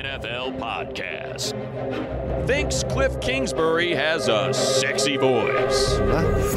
[0.00, 5.98] NFL podcast thinks Cliff Kingsbury has a sexy voice.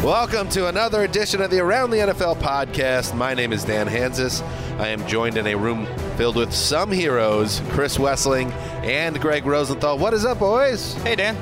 [0.01, 3.13] Welcome to another edition of the Around the NFL podcast.
[3.13, 4.41] My name is Dan Hanzus.
[4.79, 8.49] I am joined in a room filled with some heroes, Chris Wesseling
[8.81, 9.97] and Greg Rosenthal.
[9.97, 10.93] What is up, boys?
[11.03, 11.35] Hey, Dan.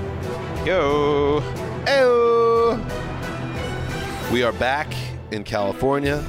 [0.66, 1.42] Yo.
[1.86, 2.82] Heyo.
[4.32, 4.92] We are back
[5.30, 6.26] in California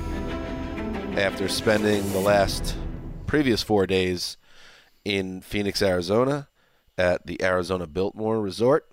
[1.16, 2.76] after spending the last
[3.26, 4.36] previous four days
[5.04, 6.48] in Phoenix, Arizona
[6.98, 8.88] at the Arizona Biltmore Resort,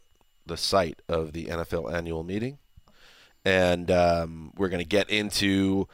[0.46, 2.58] the site of the NFL annual meeting.
[3.46, 5.88] And um, we're going to get into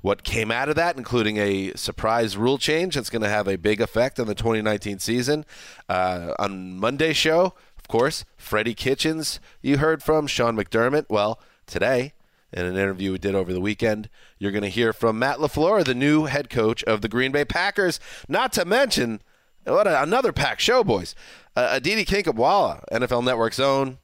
[0.00, 3.58] what came out of that, including a surprise rule change that's going to have a
[3.58, 5.44] big effect on the 2019 season.
[5.88, 11.06] Uh, on Monday's show, of course, Freddie Kitchens, you heard from Sean McDermott.
[11.10, 12.14] Well, today,
[12.52, 15.84] in an interview we did over the weekend, you're going to hear from Matt LaFleur,
[15.84, 19.20] the new head coach of the Green Bay Packers, not to mention
[19.64, 21.14] what a, another pack show, boys.
[21.56, 23.98] Uh, Aditi Kinkhabwala, NFL Network's own,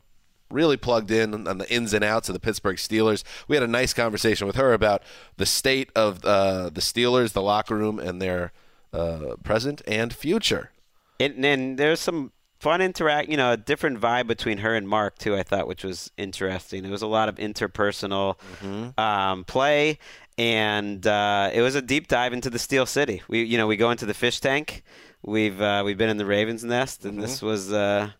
[0.50, 3.24] really plugged in on the ins and outs of the Pittsburgh Steelers.
[3.48, 5.02] We had a nice conversation with her about
[5.36, 8.52] the state of uh, the Steelers, the locker room, and their
[8.92, 10.70] uh, present and future.
[11.18, 15.18] And, and there's some fun interact, you know, a different vibe between her and Marc
[15.18, 15.34] too.
[15.34, 16.84] I thought, which was interesting.
[16.84, 19.00] It was a lot of interpersonal mm-hmm.
[19.00, 19.98] um, play,
[20.38, 23.22] and uh, it was a deep dive into the Steel City.
[23.28, 24.82] We, you know, we go into the fish tank.
[25.22, 27.22] We've uh, we've been in the Ravens Nest, and mm-hmm.
[27.22, 28.10] this was uh,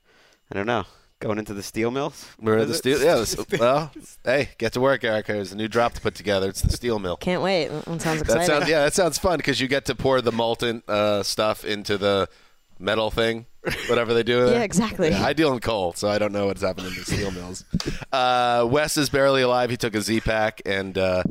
[0.50, 0.84] I don't know
[1.20, 2.26] going into the steel mills.
[2.40, 3.00] We're at the steel.
[3.00, 3.16] Yeah.
[3.16, 3.92] The, well,
[4.24, 5.32] hey, get to work, Erica.
[5.32, 6.48] There's a new drop to put together.
[6.48, 7.16] It's the steel mill.
[7.16, 7.68] Can't wait.
[7.68, 8.26] That sounds exciting.
[8.26, 11.64] That sounds, yeah, that sounds fun because you get to pour the molten uh, stuff
[11.64, 12.28] into the
[12.78, 13.46] metal thing,
[13.88, 14.42] whatever they do.
[14.42, 14.52] In it.
[14.52, 15.10] Yeah, exactly.
[15.10, 17.64] Yeah, I deal in coal, so I don't know what's happening in the steel mills.
[18.12, 19.70] Uh, Wes is barely alive.
[19.70, 21.22] He took a Z-Pak and uh,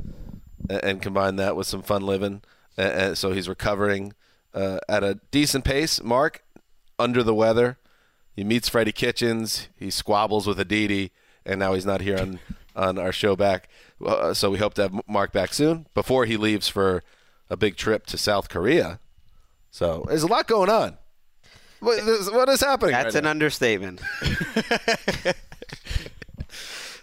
[0.70, 2.42] and combined that with some fun living,
[2.78, 4.14] and so he's recovering
[4.56, 6.02] uh, at a decent pace.
[6.02, 6.44] Marc,
[6.98, 7.78] under the weather.
[8.36, 9.70] He meets Freddie Kitchens.
[9.78, 11.12] He squabbles with Aditi,
[11.46, 12.40] and now he's not here on,
[12.76, 13.70] on our show back.
[14.04, 17.04] Uh, so we hope to have Marc back soon before he leaves for
[17.50, 19.00] a big trip to South Korea.
[19.72, 20.98] So there's a lot going on.
[21.80, 22.94] what is, what is happening?
[22.94, 23.32] That's right an now?
[23.32, 24.02] understatement.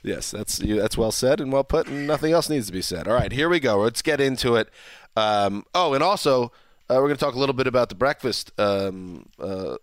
[0.03, 3.09] yes, that's that's well said and well put, and nothing else needs to be said.
[3.09, 3.79] All right, here we go.
[3.79, 4.69] Let's get into it.
[5.17, 6.53] Um, oh, and also
[6.93, 8.53] uh, we're going to talk a little bit about the breakfast.
[8.59, 9.77] Um, uh,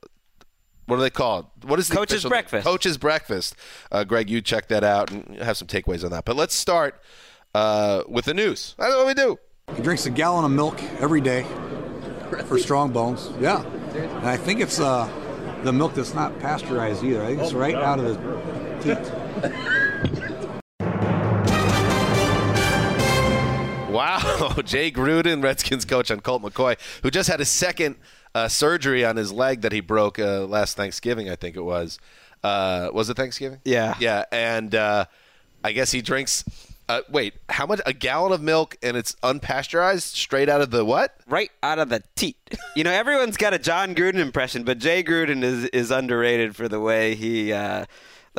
[0.85, 1.47] what are they called?
[1.63, 2.65] What is the Coach's official- breakfast.
[2.65, 3.55] Coach's breakfast.
[3.91, 6.25] Uh, Greg, you check that out and have some takeaways on that.
[6.25, 7.01] But let's start
[7.53, 8.75] uh, with the news.
[8.77, 9.37] That's what we do.
[9.75, 11.45] He drinks a gallon of milk every day
[12.47, 13.29] for strong bones.
[13.39, 13.63] Yeah,
[13.93, 15.07] and I think it's uh,
[15.63, 17.23] the milk that's not pasteurized either.
[17.23, 18.19] I think it's right out of
[18.83, 19.73] the teat.
[23.99, 27.97] Wow, Jay Gruden, Redskins coach on Colt McCoy, who just had a second
[28.33, 31.99] uh, surgery on his leg that he broke uh, last Thanksgiving, I think it was.
[32.41, 33.59] Uh, was it Thanksgiving?
[33.65, 33.95] Yeah.
[33.99, 35.03] Yeah, and uh,
[35.65, 36.45] I guess he drinks
[36.87, 37.81] Uh, wait, how much?
[37.85, 41.17] A gallon of milk and it's unpasteurized, straight out of the what?
[41.27, 42.37] right out of the teat.
[42.75, 46.69] You know, everyone's got a Jon Gruden impression, but Jay Gruden is is underrated for
[46.69, 47.85] the way he uh,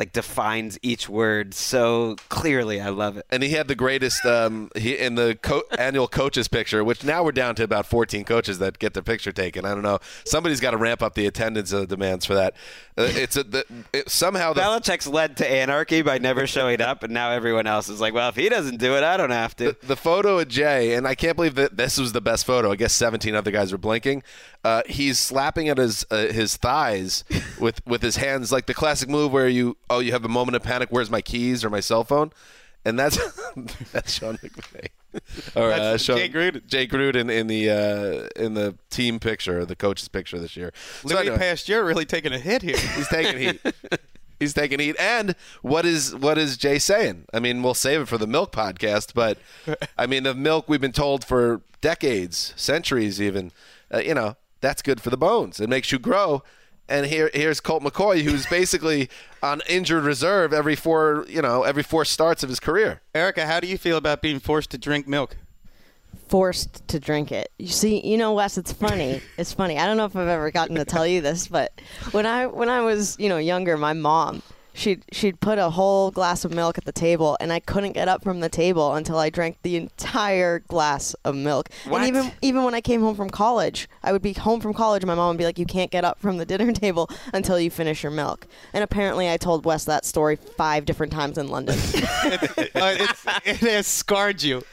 [0.01, 2.81] like defines each word so clearly.
[2.81, 3.25] I love it.
[3.29, 7.23] And he had the greatest um, he in the co- annual coaches picture, which now
[7.23, 9.63] we're down to about 14 coaches that get their picture taken.
[9.63, 9.99] I don't know.
[10.25, 12.55] Somebody's got to ramp up the attendance uh, demands for that.
[12.97, 13.63] Uh, it's a, the,
[13.93, 17.87] it, somehow the, Belichick's led to anarchy by never showing up, and now everyone else
[17.87, 20.47] is like, "Well, if he doesn't do it, I don't have to." the photo of
[20.47, 22.71] Jay, and I can't believe that this was the best photo.
[22.71, 24.23] I guess 17 other guys were blinking.
[24.63, 27.23] Uh, he's slapping at his uh, his thighs
[27.59, 30.55] with with his hands, like the classic move where you oh you have a moment
[30.55, 30.89] of panic.
[30.91, 32.31] Where's my keys or my cell phone?
[32.85, 33.17] And that's
[33.91, 34.87] that's Sean McVay.
[35.55, 36.65] Or uh, Sean, Jay Gruden.
[36.65, 40.71] Jay Gruden in the uh, in the team picture, the coach's picture this year.
[41.01, 42.77] So Louis anyway, Pasteur really taking a hit here.
[42.77, 43.61] He's taking heat.
[44.39, 44.95] He's taking heat.
[44.99, 47.25] And what is what is Jay saying?
[47.33, 49.37] I mean, we'll save it for the milk podcast, but
[49.97, 53.51] I mean, the milk we've been told for decades, centuries, even.
[53.93, 55.59] Uh, you know, that's good for the bones.
[55.59, 56.43] It makes you grow.
[56.87, 59.09] And here, here's Colt McCoy, who's basically
[59.41, 63.01] on injured reserve every four, you know, every four starts of his career.
[63.13, 65.37] Erica, how do you feel about being forced to drink milk?
[66.31, 67.51] forced to drink it.
[67.59, 69.21] You see, you know, Wes, it's funny.
[69.37, 69.77] It's funny.
[69.77, 71.73] I don't know if I've ever gotten to tell you this, but
[72.11, 74.41] when I when I was, you know, younger, my mom
[74.73, 78.07] she'd she'd put a whole glass of milk at the table, and I couldn't get
[78.07, 81.69] up from the table until I drank the entire glass of milk.
[81.87, 82.01] What?
[82.01, 85.03] And even even when I came home from college, I would be home from college,
[85.03, 87.59] and my mom would be like, "You can't get up from the dinner table until
[87.59, 91.47] you finish your milk." And apparently, I told Wes that story five different times in
[91.47, 91.77] London.
[92.73, 94.63] Uh, it's, it has scarred you.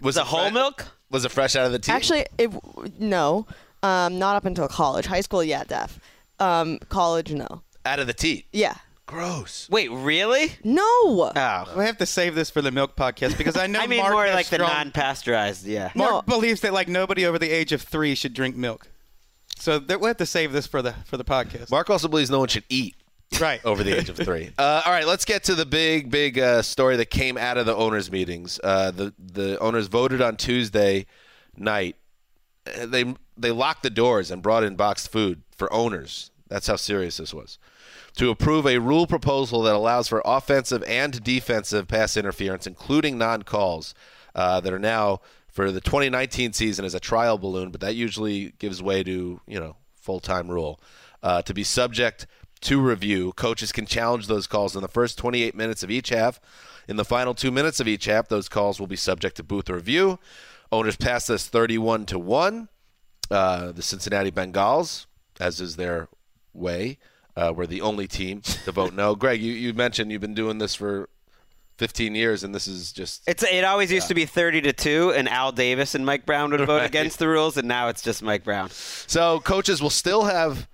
[0.00, 0.86] Was it whole milk?
[1.10, 1.92] Was it fresh out of the tea?
[1.92, 2.50] Actually, it
[2.98, 3.46] no,
[3.82, 5.06] um, not up until college.
[5.06, 5.98] High school, yeah, def.
[6.38, 7.62] Um, college, no.
[7.84, 8.46] out of the tea.
[8.52, 8.76] Yeah,
[9.10, 9.68] Gross.
[9.70, 10.52] Wait, really?
[10.64, 10.82] no.
[10.84, 11.74] Oh.
[11.76, 14.12] We have to save this for the milk podcast because I know I mean, Marc
[14.12, 15.66] more has like the non-pasteurized.
[15.66, 15.90] Yeah.
[15.94, 16.22] Marc No.
[16.22, 18.88] believes that like nobody over the age of three should drink milk.
[19.58, 21.70] So th- we have to save this for the for the podcast.
[21.70, 22.94] Marc also believes no one should eat
[23.40, 23.60] right.
[23.64, 24.50] over the age of three.
[24.58, 27.66] Uh, all right, let's get to the big, big uh, story that came out of
[27.66, 28.58] the owners' meetings.
[28.62, 31.06] Uh, the the owners voted on Tuesday
[31.56, 31.96] night.
[32.66, 36.30] Uh, They they locked the doors and brought in boxed food for owners.
[36.48, 37.58] That's how serious this was.
[38.16, 43.94] To approve a rule proposal that allows for offensive and defensive pass interference, including non-calls,
[44.34, 48.52] uh, that are now for the 2019 season as a trial balloon, but that usually
[48.58, 50.80] gives way to you know full-time rule.
[51.22, 52.26] Uh, to be subject
[52.62, 56.40] to review, coaches can challenge those calls in the first 28 minutes of each half.
[56.88, 59.70] In the final two minutes of each half, those calls will be subject to booth
[59.70, 60.18] review.
[60.72, 62.68] Owners passed this 31 to one.
[63.30, 65.06] Uh, the Cincinnati Bengals,
[65.38, 66.08] as is their
[66.52, 66.98] way,
[67.36, 69.14] uh, were the only team to vote no.
[69.14, 71.08] Greg, you, you mentioned you've been doing this for
[71.78, 75.12] 15 years, and this is just It's it always used to be thirty to two,
[75.16, 76.86] and Al Davis and Mike Brown would vote Right.
[76.86, 78.68] against the rules, and now it's just Mike Brown.
[78.70, 80.68] So coaches will still have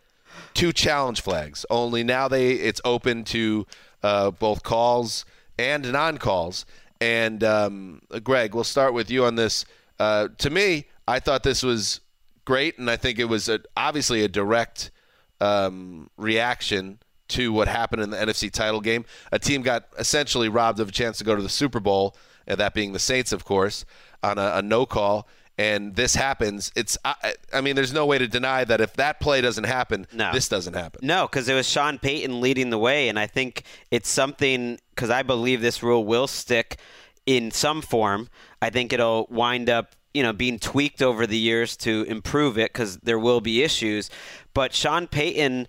[0.54, 1.64] two challenge flags.
[1.70, 3.66] Only now they it's open to
[4.02, 5.24] uh, both calls
[5.58, 6.66] and non-calls.
[7.00, 9.64] And um, Greg, we'll start with you on this.
[10.00, 12.00] Uh, to me, I thought this was
[12.44, 14.90] great, and I think it was a, obviously a direct
[15.40, 16.98] um, reaction
[17.28, 19.04] to what happened in the NFC title game.
[19.32, 22.16] A team got essentially robbed of a chance to go to the Super Bowl,
[22.46, 23.84] and that being the Saints, of course,
[24.22, 25.26] on a, a no call.
[25.58, 26.70] And this happens.
[26.76, 29.64] It's I, I- I mean, there's no way to deny that if that play doesn't
[29.64, 30.30] happen, No.
[30.32, 31.00] this doesn't happen.
[31.02, 35.08] No, because it was Sean Payton leading the way, and I think it's something because
[35.10, 36.76] I believe this rule will stick
[37.24, 38.28] in some form.
[38.62, 42.72] I think it'll wind up, you know, being tweaked over the years to improve it
[42.72, 44.08] because there will be issues.
[44.54, 45.68] But Sean Payton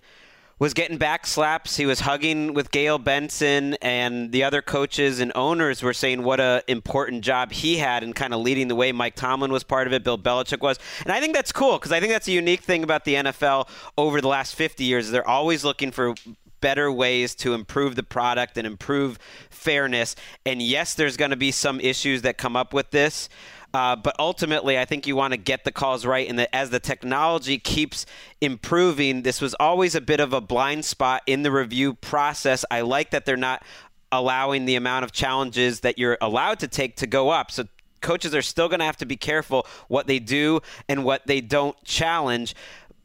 [0.58, 1.76] was getting back slaps.
[1.76, 6.40] He was hugging with Gayle Benson, and the other coaches and owners were saying what
[6.40, 8.90] a important job he had in kind of leading the way.
[8.90, 10.02] Mike Tomlin was part of it.
[10.02, 12.82] Bill Belichick was, and I think that's cool because I think that's a unique thing
[12.82, 15.10] about the NFL over the last 50 years.
[15.10, 16.14] They're always looking for
[16.62, 19.18] better ways to improve the product and improve
[19.50, 20.16] fairness.
[20.44, 23.28] And yes, there's going to be some issues that come up with this.
[23.74, 26.28] Uh, but ultimately, I think you want to get the calls right.
[26.28, 28.06] And that as the technology keeps
[28.40, 32.64] improving, this was always a bit of a blind spot in the review process.
[32.70, 33.62] I like that they're not
[34.10, 37.50] allowing the amount of challenges that you're allowed to take to go up.
[37.50, 37.64] So
[38.00, 41.40] coaches are still going to have to be careful what they do and what they
[41.40, 42.54] don't challenge.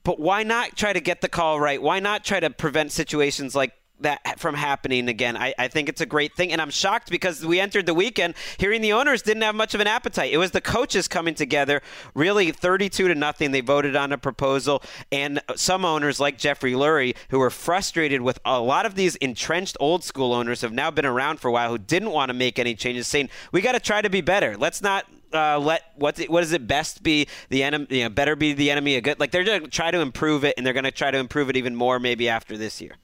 [0.04, 1.82] But why not try to get the call right?
[1.82, 5.36] Why not try to prevent situations like that from happening again.
[5.36, 8.36] I, I think it's a great thing, and I'm shocked because we entered the weekend
[8.58, 10.32] hearing the owners didn't have much of an appetite.
[10.32, 11.82] It was the coaches coming together,
[12.14, 13.52] really 32 to nothing.
[13.52, 18.40] They voted on a proposal, and some owners like Jeffrey Lurie, who were frustrated with
[18.46, 21.70] a lot of these entrenched old school owners, have now been around for a while,
[21.70, 24.58] who didn't want to make any changes, saying we got to try to be better.
[24.58, 28.36] Let's not uh, let what what is it best be the enemy you know better
[28.36, 30.74] be the enemy of good like they're going to try to improve it and they're
[30.74, 32.98] going to try to improve it even more maybe after this year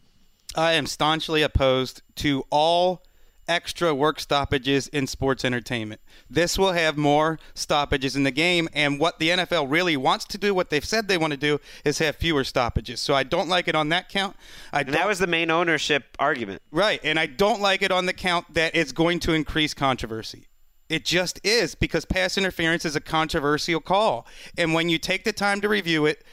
[0.59, 3.01] I am staunchly opposed to all
[3.47, 6.01] extra work stoppages in sports entertainment.
[6.29, 10.37] This will have more stoppages in the game, and what the NFL really wants to
[10.37, 12.99] do, what they've said they want to do, is have fewer stoppages.
[12.99, 14.35] So I don't like it on that count.
[14.73, 16.61] I that was the main ownership argument.
[16.71, 20.47] Right, and I don't like it on the count that it's going to increase controversy.
[20.89, 24.27] It just is because pass interference is a controversial call.
[24.57, 26.25] And when you take the time to review it,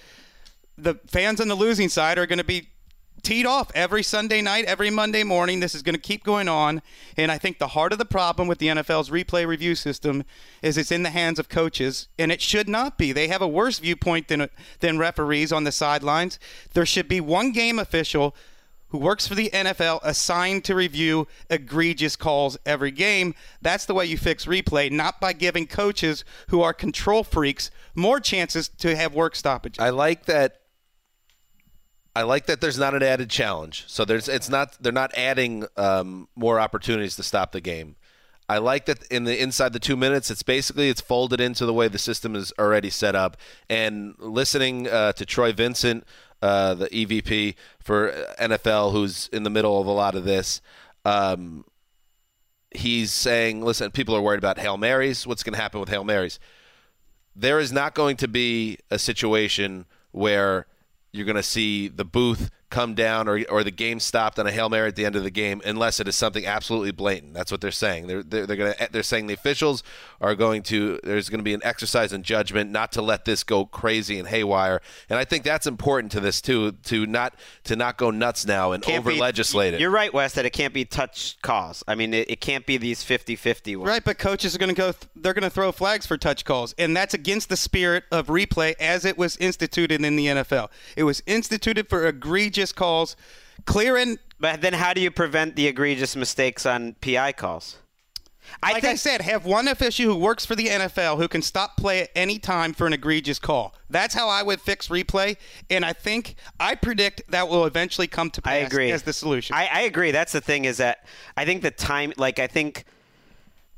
[0.77, 2.71] the fans on the losing side are going to be
[3.23, 5.61] teed off every Sunday night, every Monday morning.
[5.61, 6.83] This is going to keep going on.
[7.17, 10.25] And I think the heart of the problem with the NFL's replay review system
[10.63, 13.13] is it's in the hands of coaches, and it should not be.
[13.13, 14.49] They have a worse viewpoint than,
[14.81, 16.39] than referees on the sidelines.
[16.75, 18.35] There should be one game official
[18.89, 23.35] who works for the NFL assigned to review egregious calls every game.
[23.61, 28.21] That's the way you fix replay, not by giving coaches who are control freaks more
[28.21, 29.81] chances to have work stoppages.
[29.81, 30.61] I like that
[32.17, 33.85] I like that there's not an added challenge.
[33.89, 37.97] So there's it's not they're not adding um, more opportunities to stop the game.
[38.49, 41.75] I like that in the inside the two minutes, it's basically it's folded into the
[41.75, 43.37] way the system is already set up.
[43.69, 46.05] And listening uh, to Troy Vincent,
[46.41, 50.63] uh, the EVP for NFL, who's in the middle of a lot of this,
[51.05, 51.67] um,
[52.71, 55.27] he's saying, "Listen, people are worried about hail marys.
[55.27, 56.41] What's going to happen with hail marys?
[57.35, 60.67] There is not going to be a situation where."
[61.17, 64.51] You're going to see the booth come down or, or the game stopped on a
[64.51, 67.33] hail mary at the end of the game unless it is something absolutely blatant.
[67.33, 68.09] That's what they're saying.
[68.09, 69.85] They're they're, they're going to they're saying the officials
[70.21, 73.45] are going to there's going to be an exercise in judgment not to let this
[73.45, 74.81] go crazy and haywire.
[75.09, 78.73] And I think that's important to this too to not to not go nuts now
[78.73, 79.81] and over legislate it.
[79.81, 81.85] You're right, Wes, that it can't be touch calls.
[81.87, 83.89] I mean, it, it can't be these 50-50 ones.
[83.89, 86.45] Right, but coaches are going to go th- they're going to throw flags for touch
[86.45, 90.71] calls, and that's against the spirit of replay as it was instituted in the NFL.
[90.97, 93.17] It was instituted for egregious calls,
[93.65, 94.19] clear and.
[94.39, 97.79] But then, how do you prevent the egregious mistakes on PI calls?
[98.63, 101.43] I like think, I said, have one official who works for the NFL who can
[101.43, 103.75] stop play at any time for an egregious call.
[103.91, 105.37] That's how I would fix replay,
[105.71, 108.91] and I think I predict that will eventually come to pass I agree.
[108.91, 109.55] as the solution.
[109.57, 110.11] I, I agree.
[110.11, 112.85] That's the thing is that I think the time, like I think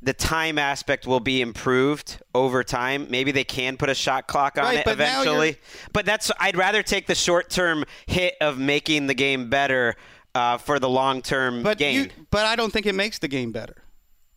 [0.00, 3.07] the time aspect will be improved over time.
[3.11, 5.57] Maybe they can put a shot clock on right, it eventually.
[5.93, 9.97] But that's I'd rather take the short term hit of making the game better
[10.35, 12.05] uh, for the long term gain.
[12.05, 13.85] You, but I don't think it makes the game better.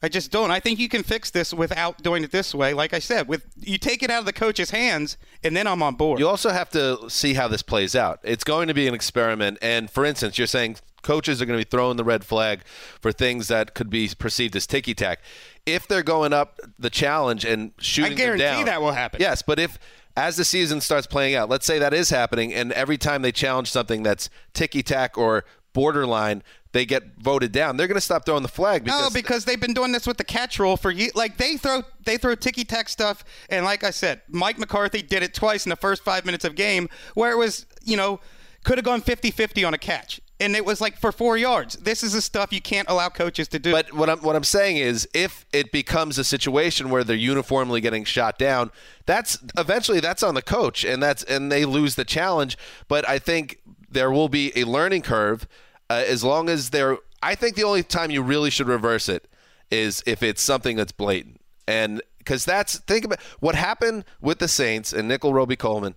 [0.03, 0.50] I just don't.
[0.50, 2.74] I think you can fix this without doing it this way.
[2.74, 5.84] Like I said, with you take it out of the coach's hands, and then I'm
[5.84, 6.20] on board.
[6.20, 8.20] You also have to see how this plays out.
[8.24, 9.60] It's going to be an experiment.
[9.62, 12.62] And for instance, you're saying coaches are going to be throwing the red flag
[13.00, 15.22] for things that could be perceived as ticky tack.
[15.65, 19.22] If they're going up the challenge and shooting, I guarantee down, that will happen.
[19.22, 19.77] Yes, but if
[20.17, 23.31] as the season starts playing out, let's say that is happening, and every time they
[23.31, 26.43] challenge something that's ticky tack or borderline,
[26.74, 27.77] they get voted down.
[27.77, 30.17] They're going to stop throwing the flag because no, because they've been doing this with
[30.17, 31.15] the catch rule for years.
[31.15, 35.24] Like they throw they throw ticky tack stuff, and like I said, Mike McCarthy did
[35.24, 38.20] it twice in the first five minutes of game where it was you know
[38.63, 40.22] could have gone 50-50 on a catch.
[40.42, 41.76] And it was like for four yards.
[41.76, 43.72] This is the stuff you can't allow coaches to do.
[43.72, 47.80] But what I'm what I'm saying is, if it becomes a situation where they're uniformly
[47.80, 48.72] getting shot down,
[49.06, 52.58] that's eventually that's on the coach, and that's and they lose the challenge.
[52.88, 55.48] But I think there will be a learning curve
[55.92, 56.98] uh, as long as they're.
[57.22, 59.28] I think the only time you really should reverse it
[59.70, 64.48] is if it's something that's blatant, and because that's think about what happened with the
[64.48, 65.96] Saints and Nickell Robey-Coleman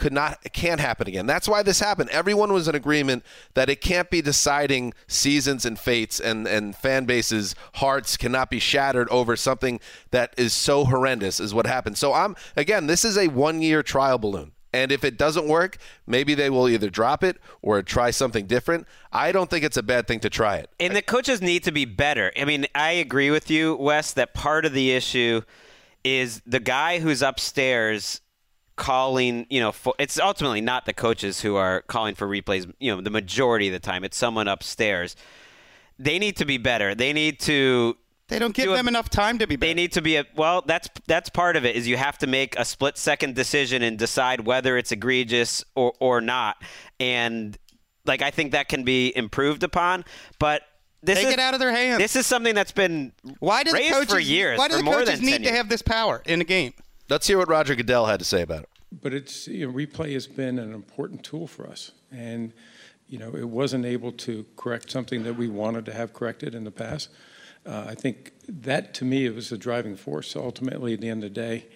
[0.00, 1.26] could not can't happen again.
[1.26, 2.10] That's why this happened.
[2.10, 3.22] Everyone was in agreement
[3.54, 8.58] that it can't be deciding seasons and fates and and fan bases hearts cannot be
[8.58, 9.78] shattered over something
[10.10, 11.98] that is so horrendous is what happened.
[11.98, 14.52] So I'm again, this is a 1 year trial balloon.
[14.72, 18.86] And if it doesn't work, maybe they will either drop it or try something different.
[19.12, 20.70] I don't think it's a bad thing to try it.
[20.78, 22.32] And the coaches need to be better.
[22.36, 25.42] I mean, I agree with you, Wes, that part of the issue
[26.04, 28.20] is the guy who's upstairs
[28.80, 32.90] calling, you know, for, it's ultimately not the coaches who are calling for replays, you
[32.90, 34.04] know, the majority of the time.
[34.04, 35.14] It's someone upstairs.
[35.98, 36.94] They need to be better.
[36.94, 39.56] They need to they don't give do them a, enough time to be.
[39.56, 39.68] Better.
[39.68, 40.62] They need to be a well.
[40.66, 41.76] That's that's part of it.
[41.76, 45.92] Is you have to make a split second decision and decide whether it's egregious or
[46.00, 46.56] or not.
[46.98, 47.58] And
[48.06, 50.04] like I think that can be improved upon,
[50.40, 50.62] but.
[51.02, 51.96] This Take is, it out of their hands.
[51.96, 54.58] This is something that's been why do the coaches for years.
[54.58, 56.74] Why do the more coaches need to have this power in a game?
[57.08, 58.69] Let's hear what Roger Goodell had to say about it.
[58.92, 62.52] But it's you know, replay has been an important tool for us, and
[63.08, 66.64] you know it wasn't able to correct something that we wanted to have corrected in
[66.64, 67.08] the past.
[67.64, 70.34] Uh, I think that to me it was the driving force.
[70.34, 71.66] Ultimately, at the end of the day,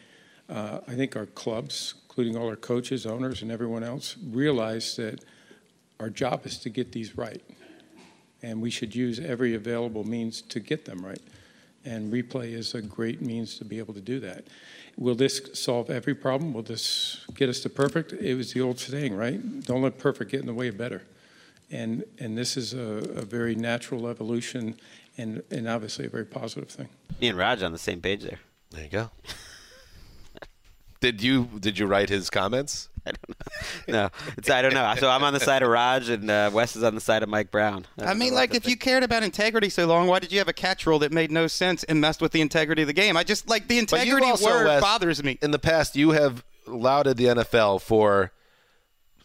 [0.49, 5.25] uh, I think our clubs, including all our coaches, owners, and everyone else, realized that
[6.01, 7.43] our job is to get these right,
[8.43, 11.23] and we should use every available means to get them right.
[11.85, 14.45] And replay is a great means to be able to do that.
[14.97, 16.53] Will this solve every problem?
[16.53, 18.13] Will this get us to perfect?
[18.13, 19.61] It was the old saying, right?
[19.65, 21.03] Don't let perfect get in the way of better.
[21.71, 22.79] And, and this is a,
[23.17, 24.77] a very natural evolution
[25.17, 26.89] and, and obviously a very positive thing.
[27.21, 28.39] Me and Rog on the same page there.
[28.71, 29.11] There you go.
[31.01, 32.89] did you did you write his comments?
[33.07, 34.03] I don't know.
[34.03, 34.95] No, it's I don't know.
[34.99, 37.29] So I'm on the side of Rog, and uh, Wes is on the side of
[37.29, 37.87] Mike Brown.
[37.99, 40.39] I, don't mean, like, to if you cared about integrity so long, why did you
[40.39, 42.95] have a catch rule that made no sense and messed with the integrity of the
[42.95, 43.17] game?
[43.17, 45.39] I just like the integrity also, word Wes, bothers me.
[45.43, 48.33] In the past, you have lauded the NFL for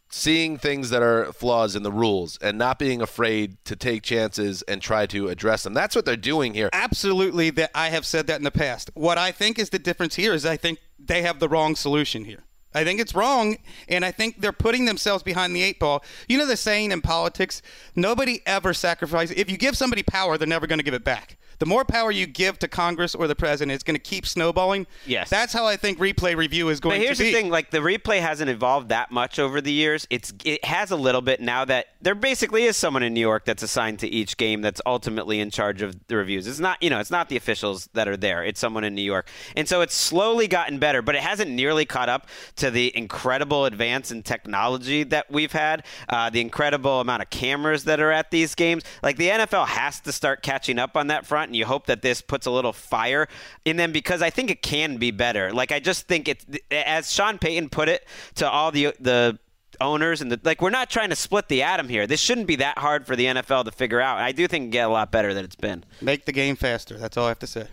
[0.09, 4.61] seeing things that are flaws in the rules and not being afraid to take chances
[4.63, 5.73] and try to address them.
[5.73, 6.69] That's what they're doing here.
[6.73, 8.89] Absolutely, that I have said that in the past.
[8.95, 12.25] What I think is the difference here is I think they have the wrong solution
[12.25, 12.43] here.
[12.73, 13.57] I think it's wrong,
[13.87, 16.03] and I think they're putting themselves behind the eight ball.
[16.27, 17.63] You know the saying in politics:
[17.95, 19.35] nobody ever sacrifices.
[19.35, 21.38] If you give somebody power, they're never going to give it back.
[21.59, 24.87] The more power you give to Congress or the president, it's going to keep snowballing.
[25.05, 25.29] Yes.
[25.29, 27.07] that's how I think replay review is going to be.
[27.07, 30.07] But here's the thing: like the replay hasn't evolved that much over the years.
[30.09, 33.45] It's it has a little bit now that there basically is someone in New York
[33.45, 36.47] that's assigned to each game that's ultimately in charge of the reviews.
[36.47, 38.43] It's not you know it's not the officials that are there.
[38.43, 41.85] It's someone in New York, and so it's slowly gotten better, but it hasn't nearly
[41.85, 47.21] caught up to the incredible advance in technology that we've had, uh, the incredible amount
[47.21, 48.83] of cameras that are at these games.
[49.03, 52.01] Like the NFL has to start catching up on that front, and you hope that
[52.01, 53.27] this puts a little fire
[53.65, 55.51] in them because I think it can be better.
[55.51, 59.37] Like I just think it's as Sean Payton put it to all the the
[59.81, 62.07] owners and the, like we're not trying to split the atom here.
[62.07, 64.17] This shouldn't be that hard for the NFL to figure out.
[64.17, 65.83] I do think it get a lot better than it's been.
[66.01, 66.97] Make the game faster.
[66.97, 67.67] That's all I have to say.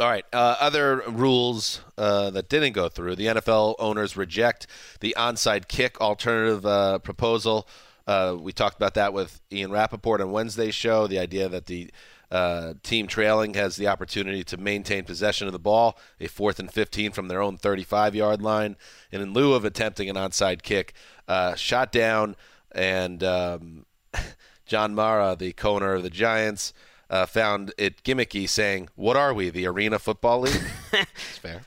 [0.00, 0.24] All right.
[0.32, 3.16] Uh, other rules uh, that didn't go through.
[3.16, 4.66] The NFL owners reject
[5.00, 7.68] the onside kick alternative uh, proposal.
[8.06, 11.06] Uh, we talked about that with Ian Rapoport on Wednesday's show.
[11.06, 11.90] The idea that the
[12.32, 16.72] uh, team trailing has the opportunity to maintain possession of the ball, a fourth and
[16.72, 18.76] 15 from their own 35 yard line.
[19.12, 20.94] And in lieu of attempting an onside kick,
[21.28, 22.34] uh, shot down,
[22.74, 23.84] and um,
[24.66, 26.72] John Mara, the co owner of the Giants,
[27.10, 31.60] uh, found it gimmicky, saying, "What are we, the Arena Football League?" it's fair,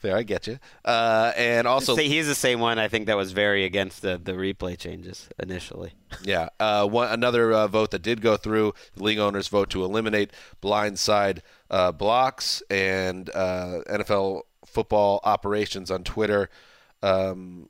[0.00, 0.16] fair.
[0.16, 0.58] I get you.
[0.84, 4.20] Uh, and also, See, he's the same one I think that was very against the,
[4.22, 5.92] the replay changes initially.
[6.22, 8.74] yeah, uh, one another uh, vote that did go through.
[8.96, 10.32] The league owners vote to eliminate
[10.62, 16.50] blindside uh, blocks and uh, NFL football operations on Twitter.
[17.02, 17.68] Um,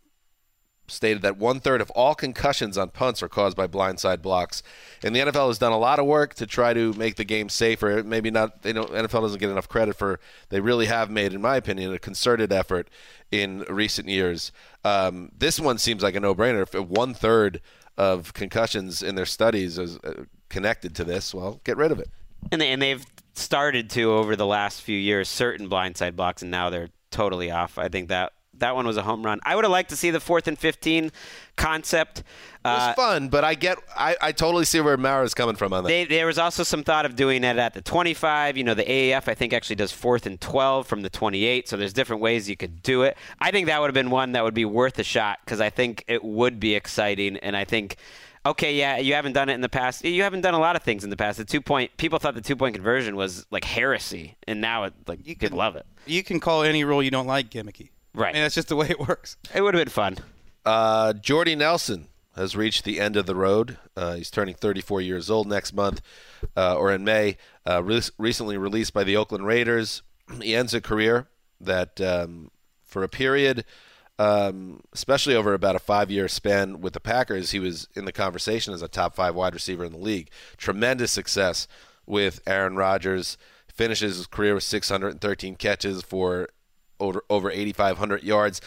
[0.90, 4.62] stated that one third of all concussions on punts are caused by blindside blocks,
[5.02, 7.48] and the NFL has done a lot of work to try to make the game
[7.48, 8.02] safer.
[8.02, 8.90] Maybe not, they don't.
[8.90, 10.20] NFL doesn't get enough credit for.
[10.48, 12.88] They really have made, in my opinion, a concerted effort
[13.30, 14.52] in recent years.
[14.84, 16.62] Um, this one seems like a no-brainer.
[16.62, 17.60] If one third
[17.96, 22.08] of concussions in their studies is uh, connected to this, well, get rid of it.
[22.50, 26.50] And, they, and they've started to over the last few years certain blindside blocks, and
[26.50, 27.78] now they're totally off.
[27.78, 29.40] I think that that one was a home run.
[29.44, 31.10] I would have liked to see the fourth and fifteen
[31.56, 32.18] concept.
[32.20, 32.24] It
[32.68, 35.84] was Uh, fun, but I get, I, I totally see where Mara's coming from on
[35.84, 35.88] that.
[35.88, 38.56] They, there was also some thought of doing it at the 25.
[38.56, 41.68] You know, the AAF I think actually does fourth and 12 from the 28.
[41.68, 43.16] So there's different ways you could do it.
[43.40, 45.70] I think that would have been one that would be worth a shot because I
[45.70, 47.38] think it would be exciting.
[47.38, 47.96] And I think,
[48.44, 50.04] okay, yeah, you haven't done it in the past.
[50.04, 51.38] You haven't done a lot of things in the past.
[51.38, 54.92] The two point people thought the two point conversion was like heresy, and now it
[55.06, 55.86] like you could love it.
[56.06, 57.88] You can call any rule you don't like gimmicky.
[58.14, 58.34] Right.
[58.34, 59.36] And that's just the way it works.
[59.54, 60.18] It would have been fun.
[60.64, 63.78] Uh, Jordy Nelson has reached the end of the road.
[63.96, 66.00] Uh, he's turning 34 years old next month,
[66.56, 67.36] uh, or in May.
[67.68, 70.02] Uh, re- recently released by the Oakland Raiders,
[70.42, 71.28] he ends a career
[71.60, 72.50] that, um,
[72.82, 73.64] for a period,
[74.18, 78.74] um, especially over about a five-year span with the Packers, he was in the conversation
[78.74, 80.30] as a top five wide receiver in the league.
[80.56, 81.66] Tremendous success
[82.06, 83.38] with Aaron Rodgers.
[83.72, 86.48] Finishes his career with 613 catches for
[87.00, 88.60] over over 8,500 yards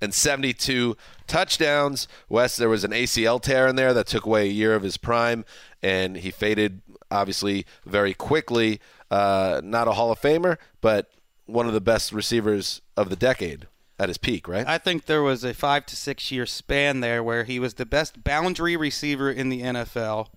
[0.00, 0.96] and 72
[1.26, 2.06] touchdowns.
[2.28, 4.96] Wes, there was an ACL tear in there that took away a year of his
[4.96, 5.44] prime,
[5.82, 8.80] and he faded obviously very quickly.
[9.10, 11.10] Uh, not a Hall of Famer, but
[11.46, 13.66] one of the best receivers of the decade.
[13.98, 14.66] at his peak, right?
[14.68, 17.86] I think there was a five to six year span there where he was the
[17.86, 20.28] best boundary receiver in the NFL,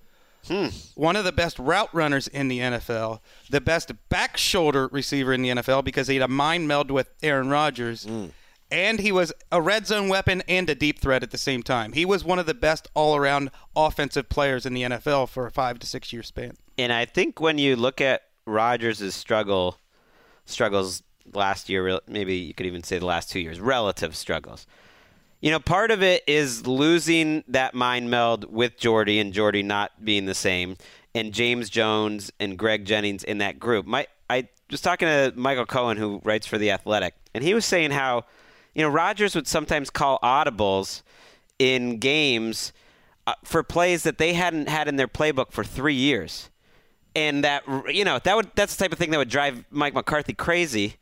[0.47, 0.67] Hmm.
[0.95, 5.41] one of the best route runners in the NFL, the best back shoulder receiver in
[5.41, 8.27] the NFL because he had a mind meld with Aaron Rodgers, hmm.
[8.71, 11.93] and he was a red zone weapon and a deep threat at the same time.
[11.93, 15.51] He was one of the best all around offensive players in the NFL for a
[15.51, 16.57] five to six year span.
[16.77, 19.77] And I think when you look at Rodgers' struggle,
[20.45, 24.65] struggles last year, maybe you could even say the last two years, relative struggles.
[25.41, 30.05] You know, part of it is losing that mind meld with Jordy and Jordy not
[30.05, 30.77] being the same,
[31.15, 33.85] and James Jones and Greg Jennings in that group.
[33.85, 37.65] My, I was talking to Michael Cohen, who writes for The Athletic, and he was
[37.65, 38.25] saying how,
[38.75, 41.01] you know, Rodgers would sometimes call audibles
[41.57, 42.71] in games
[43.25, 46.49] uh, for plays that they hadn't had in their playbook for three years
[47.15, 49.93] and that you know that would that's the type of thing that would drive Mike
[49.93, 50.95] McCarthy crazy.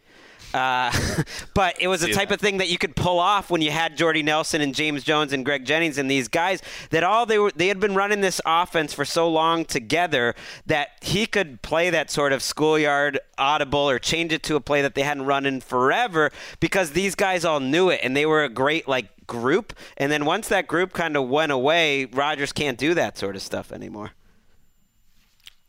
[0.53, 0.91] Uh,
[1.53, 2.35] but it was the type that.
[2.35, 5.33] of thing that you could pull off when you had Jordy Nelson and James Jones
[5.33, 8.41] and Greg Jennings and these guys that all they were they had been running this
[8.45, 10.35] offense for so long together
[10.65, 14.81] that he could play that sort of schoolyard audible or change it to a play
[14.81, 18.43] that they hadn't run in forever because these guys all knew it and they were
[18.43, 22.77] a great like group and then once that group kind of went away Rodgers can't
[22.77, 24.11] do that sort of stuff anymore.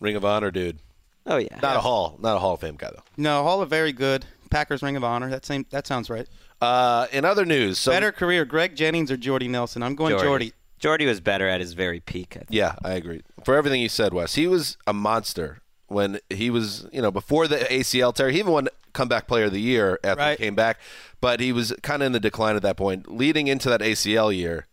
[0.01, 0.79] Ring of Honor, dude.
[1.27, 1.59] Oh yeah.
[1.61, 3.03] Not a Hall, not a Hall of Fame guy though.
[3.19, 4.25] No, Hall of very good.
[4.51, 5.31] Packers Ring of Honor.
[5.31, 6.27] That same that sounds right.
[6.61, 9.83] Uh, in other news, so Better career, Greg Jennings or Jordy Nelson?
[9.83, 10.53] I'm going Jordy.
[10.79, 12.33] Jordy was better at his very peak.
[12.37, 12.49] I think.
[12.51, 13.23] Yeah, I agree.
[13.45, 17.47] For everything you said, Wes, he was a monster when he was, you know, before
[17.49, 18.31] the ACL tear.
[18.31, 20.39] He even won comeback player of the year after Right.
[20.39, 20.79] he came back,
[21.21, 23.13] but he was kind of in the decline at that point.
[23.15, 24.67] Leading into that ACL year,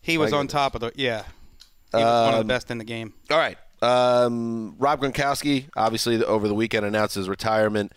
[0.00, 1.24] He was on top of the yeah.
[1.92, 3.12] He was one of Um, the best in the game.
[3.30, 3.58] All right.
[3.82, 7.92] Um, Rob Gronkowski, obviously, over the weekend announced his retirement.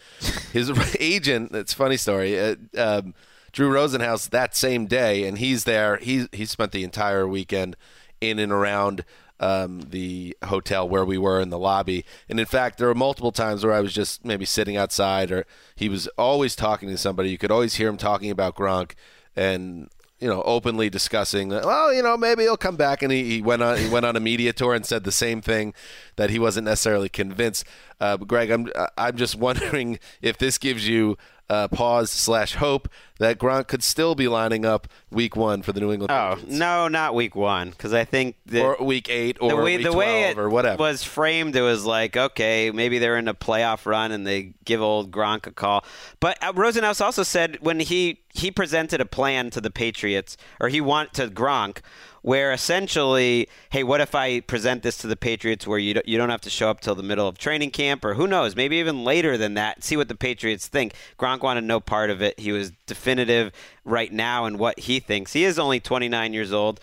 [0.51, 3.13] His agent, it's funny story, uh, um,
[3.51, 5.97] Drew Rosenhaus, that same day, and he's there.
[5.97, 7.75] He, he spent the entire weekend
[8.19, 9.03] in and around
[9.39, 12.05] um, the hotel where we were in the lobby.
[12.29, 15.45] And in fact, there were multiple times where I was just maybe sitting outside, or
[15.75, 17.29] he was always talking to somebody.
[17.29, 18.93] You could always hear him talking about Gronk.
[19.35, 19.89] And
[20.23, 23.61] you know, openly discussing, well, you know, maybe he'll come back, and he, he went
[23.61, 25.73] on he went on a media tour and said the same thing
[26.15, 27.65] that he wasn't necessarily convinced.
[27.99, 31.17] Uh, Greg, I'm I'm just wondering if this gives you
[31.49, 32.87] uh, pause slash hope
[33.19, 36.57] that Gronk could still be lining up week one for the New England Oh Patriots.
[36.59, 39.85] no, not week one, because I think that or week eight or the way week
[39.85, 40.77] the 12 way it or whatever.
[40.81, 44.81] was framed, it was like okay, maybe they're in a playoff run and they give
[44.81, 45.83] old Gronk a call.
[46.19, 50.69] But uh, Rosenhaus also said when he he presented a plan to the Patriots, or
[50.69, 51.79] he want to Gronk,
[52.23, 56.17] where essentially, hey, what if I present this to the Patriots where you don't, you
[56.17, 58.77] don't have to show up till the middle of training camp, or who knows, maybe
[58.77, 59.83] even later than that.
[59.83, 60.93] See what the Patriots think.
[61.19, 62.39] Gronk wanted no part of it.
[62.39, 63.51] He was definitive
[63.83, 65.33] right now in what he thinks.
[65.33, 66.79] He is only 29 years old.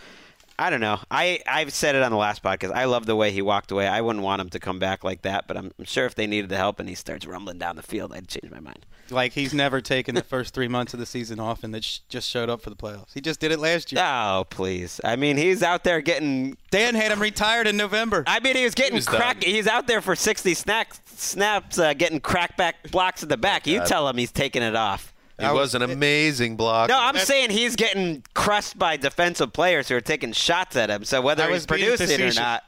[0.58, 1.00] I don't know.
[1.10, 2.72] I I've said it on the last podcast.
[2.72, 3.88] I love the way he walked away.
[3.88, 6.26] I wouldn't want him to come back like that, but I'm, I'm sure if they
[6.26, 8.84] needed the help and he starts rumbling down the field, I'd change my mind.
[9.10, 11.98] Like he's never taken the first three months of the season off, and that sh-
[12.08, 13.12] just showed up for the playoffs.
[13.14, 14.02] He just did it last year.
[14.04, 15.00] Oh please!
[15.04, 16.56] I mean, he's out there getting.
[16.70, 18.24] Dan had him retired in November.
[18.26, 19.40] I mean, he was getting was crack.
[19.40, 19.50] done.
[19.50, 23.66] He's out there for 60 snacks, snaps, uh, getting crackback blocks at the back.
[23.66, 25.12] You tell him he's taking it off.
[25.40, 26.88] He was an amazing block.
[26.90, 31.04] No, I'm saying he's getting crushed by defensive players who are taking shots at him.
[31.04, 32.64] So whether I he's was being producing or not,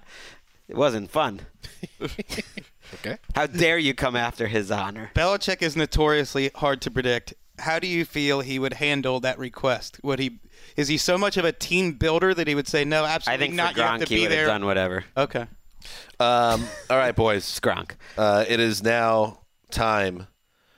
[0.68, 1.40] it wasn't fun.
[2.94, 3.18] okay.
[3.35, 5.11] How dare you come after his honor?
[5.14, 7.35] Belichick is notoriously hard to predict.
[7.59, 9.98] How do you feel he would handle that request?
[10.02, 10.38] Would he?
[10.76, 13.05] Is he so much of a team builder that he would say no?
[13.05, 13.72] Absolutely I Absolutely think not.
[13.74, 14.46] for you have to he be would have there.
[14.46, 15.05] done whatever.
[15.16, 15.46] Okay.
[16.20, 17.44] Um, all right, boys.
[17.61, 17.92] Skronk.
[18.16, 20.28] Uh, it is now time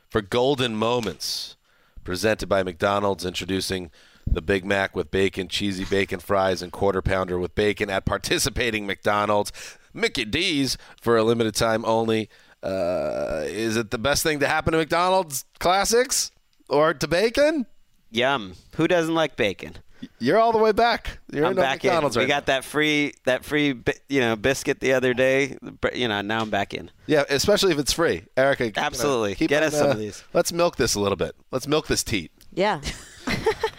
[0.09, 1.57] for Golden Moments,
[2.05, 3.91] presented by McDonald's, introducing
[4.27, 8.87] the Big Mac with bacon, cheesy bacon fries, and quarter pounder with bacon at participating
[8.87, 9.53] McDonald's.
[9.95, 12.29] Mickey D's for a limited time only.
[12.63, 16.31] Uh, is it the best thing to happen to McDonald's classics
[16.69, 17.67] or to bacon?
[18.11, 18.55] Yum.
[18.77, 19.77] Who doesn't like bacon?
[20.19, 21.19] You're all the way back.
[21.33, 22.21] You're I'm in back McDonald's in.
[22.21, 23.75] right we got that free that free
[24.09, 25.57] you know biscuit the other day.
[25.95, 26.91] You know now I'm back in.
[27.07, 28.25] Yeah, especially if it's free.
[28.37, 29.35] Erica, you know, Absolutely.
[29.35, 30.23] keep Get on, us some uh, of these.
[30.35, 31.35] Let's milk this a little bit.
[31.51, 32.33] Let's milk this teat.
[32.53, 32.81] Yeah.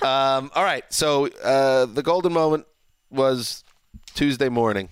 [0.01, 0.83] Um, all right.
[0.93, 2.67] So uh, the golden moment
[3.09, 3.63] was
[4.13, 4.89] Tuesday morning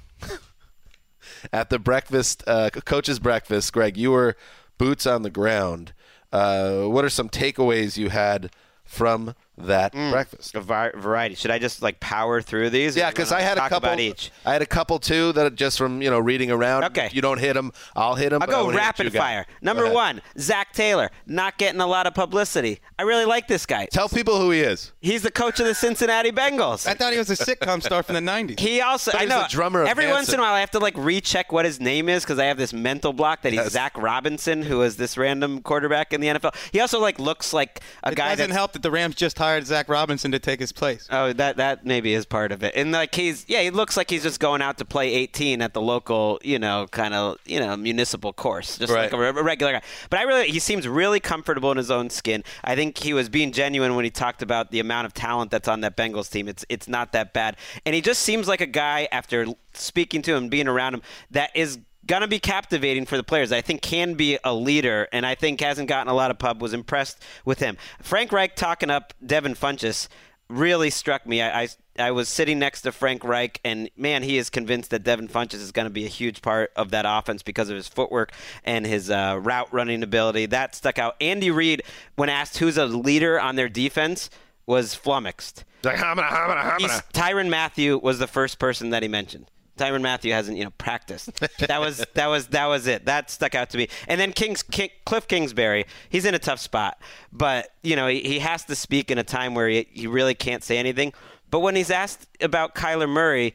[1.51, 3.73] at the breakfast, uh, coach's breakfast.
[3.73, 4.36] Greg, you were
[4.77, 5.93] boots on the ground.
[6.32, 8.51] Uh, what are some takeaways you had
[8.84, 10.12] from that mm.
[10.12, 10.56] breakfast.
[10.56, 11.36] A vi- variety.
[11.36, 12.96] Should I just like power through these?
[12.96, 13.78] Yeah, because I wanna had a couple.
[13.78, 14.32] about each.
[14.46, 16.84] I had a couple too that just from you know reading around.
[16.86, 17.10] Okay.
[17.12, 18.42] You don't hit them, I'll hit them.
[18.42, 19.46] I'll go rapid fire.
[19.62, 22.80] Number one, Zac Taylor, not getting a lot of publicity.
[22.98, 23.88] I really like this guy.
[23.92, 24.92] Tell people who he is.
[25.02, 26.88] He's the coach of the Cincinnati Bengals.
[26.88, 28.60] I thought he was a sitcom star from the '90s.
[28.60, 30.72] He also, But I know, the drummer of every once in a while I have
[30.72, 33.63] to like recheck what his name is because I have this mental block that he's
[33.63, 33.72] Yes.
[33.72, 36.56] Zac Robinson, who is this random quarterback in the NFL.
[36.72, 39.38] He also like looks like a It guy doesn't that's help that the Rams just
[39.43, 41.08] hired Zac Robinson to take his place.
[41.12, 42.73] Oh, that that maybe is part of it.
[42.75, 45.73] And like he's yeah, he looks like he's just going out to play 18 at
[45.73, 49.73] the local, you know, kind of you know municipal course, just like a, a regular
[49.73, 49.82] guy.
[50.10, 52.43] But I really he seems really comfortable in his own skin.
[52.63, 55.67] I think he was being genuine when he talked about the amount of talent that's
[55.67, 56.47] on that Bengals team.
[56.47, 60.36] It's it's not that bad, and he just seems like a guy after speaking to
[60.36, 61.01] him, being around him,
[61.32, 63.52] that is gonna be captivating for the players.
[63.52, 66.62] I think can be a leader, and I think hasn't gotten a lot of pub.
[66.62, 67.78] Was impressed with him.
[68.02, 70.08] Frank Reich talking up Devin Funchess
[70.50, 71.42] really struck me.
[71.42, 71.68] I, I
[72.00, 75.62] I was sitting next to Frank Reich, and man, he is convinced that Devin Funchess
[75.62, 78.32] is going to be a huge part of that offense because of his footwork
[78.63, 80.48] and his uh, route running ability.
[80.48, 81.16] That stuck out.
[81.22, 81.84] Andy Reid,
[82.16, 84.30] when asked who's a leader on their defense,
[84.66, 85.66] was flummoxed.
[85.84, 87.12] Like hamina, hamina, hamina.
[87.13, 89.52] Tyrann Mathieu was the first person that he mentioned.
[89.84, 91.39] Tyrann Mathieu hasn't, you know, practiced.
[91.67, 93.06] That was that was that was it.
[93.06, 93.88] That stuck out to me.
[94.08, 97.00] And then Kings King, Cliff Kingsbury, he's in a tough spot,
[97.32, 100.36] but you know he, he has to speak in a time where he, he really
[100.36, 101.13] can't say anything.
[101.50, 103.54] But when he's asked about Kyler Murray,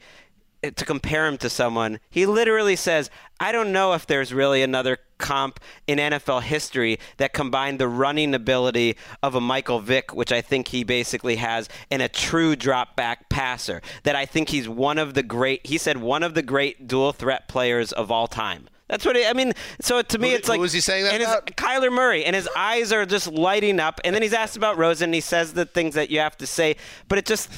[0.63, 4.97] to compare him to someone, he literally says, I don't know if there's really another
[5.17, 10.41] comp in NFL history that combined the running ability of a Michael Vick, which I
[10.41, 13.81] think he basically has, and a true drop back passer.
[14.03, 17.13] That I think he's one of the great, he said, one of the great dual
[17.13, 18.67] threat players of all time.
[18.89, 19.53] That's what he, I mean.
[19.79, 21.55] So to me, Who- it's like who was he saying that and his-?
[21.55, 24.01] Kyler Murray, and his eyes are just lighting up.
[24.03, 26.47] And then he's asked about Rosen, and he says the things that you have to
[26.47, 26.75] say,
[27.07, 27.51] but it just,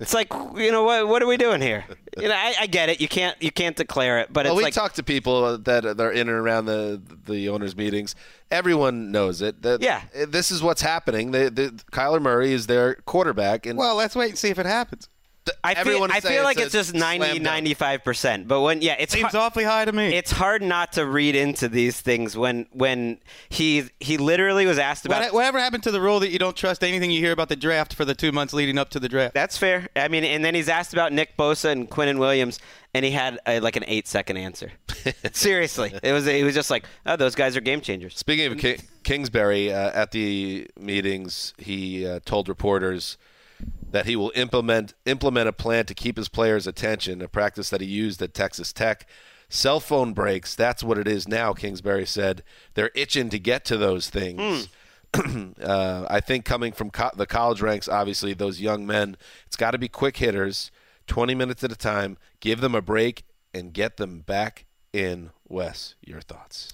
[0.00, 1.84] it's like, you know, what, what are we doing here?
[2.22, 3.00] You know, I, I get it.
[3.00, 5.82] You can't, you can't declare it, but well, it's we like, talk to people that
[5.82, 8.14] that are in and around the the owners' meetings.
[8.50, 9.62] Everyone knows it.
[9.62, 10.02] That Yeah.
[10.26, 11.32] this is what's happening.
[11.32, 14.66] The, the, Kyler Murray is their quarterback, and Well, let's wait and see if it
[14.66, 15.08] happens.
[15.48, 17.42] Th- I feel, everyone I feel like a it's just slam 90, dunk.
[17.42, 18.48] 95 percent.
[18.48, 20.14] But when, yeah, it's Seems hard, awfully high to me.
[20.14, 25.06] it's hard not to read into these things when when he he literally was asked
[25.06, 25.22] about.
[25.22, 27.56] What, whatever happened to the rule that you don't trust anything you hear about the
[27.56, 29.34] draft for the two months leading up to the draft?
[29.34, 29.88] That's fair.
[29.96, 32.58] I mean, and then he's asked about Nick Bosa and Quinnen Williams,
[32.94, 34.72] and he had a, like an eight second answer.
[35.32, 38.16] Seriously, it was he was just like, oh, those guys are game changers.
[38.16, 43.16] Speaking of Ki- Kingsbury, uh, at the meetings, he uh, told reporters
[43.90, 47.80] that he will implement implement a plan to keep his players' attention, a practice that
[47.80, 49.08] he used at Texas Tech.
[49.50, 52.42] Cell phone breaks, that's what it is now, Kingsbury said.
[52.74, 54.68] They're itching to get to those things.
[55.62, 59.70] uh, I think coming from co- the college ranks, obviously, those young men, it's got
[59.70, 60.70] to be quick hitters,
[61.06, 63.24] 20 minutes at a time, give them a break,
[63.54, 65.30] and get them back in.
[65.48, 66.70] Wes, your thoughts?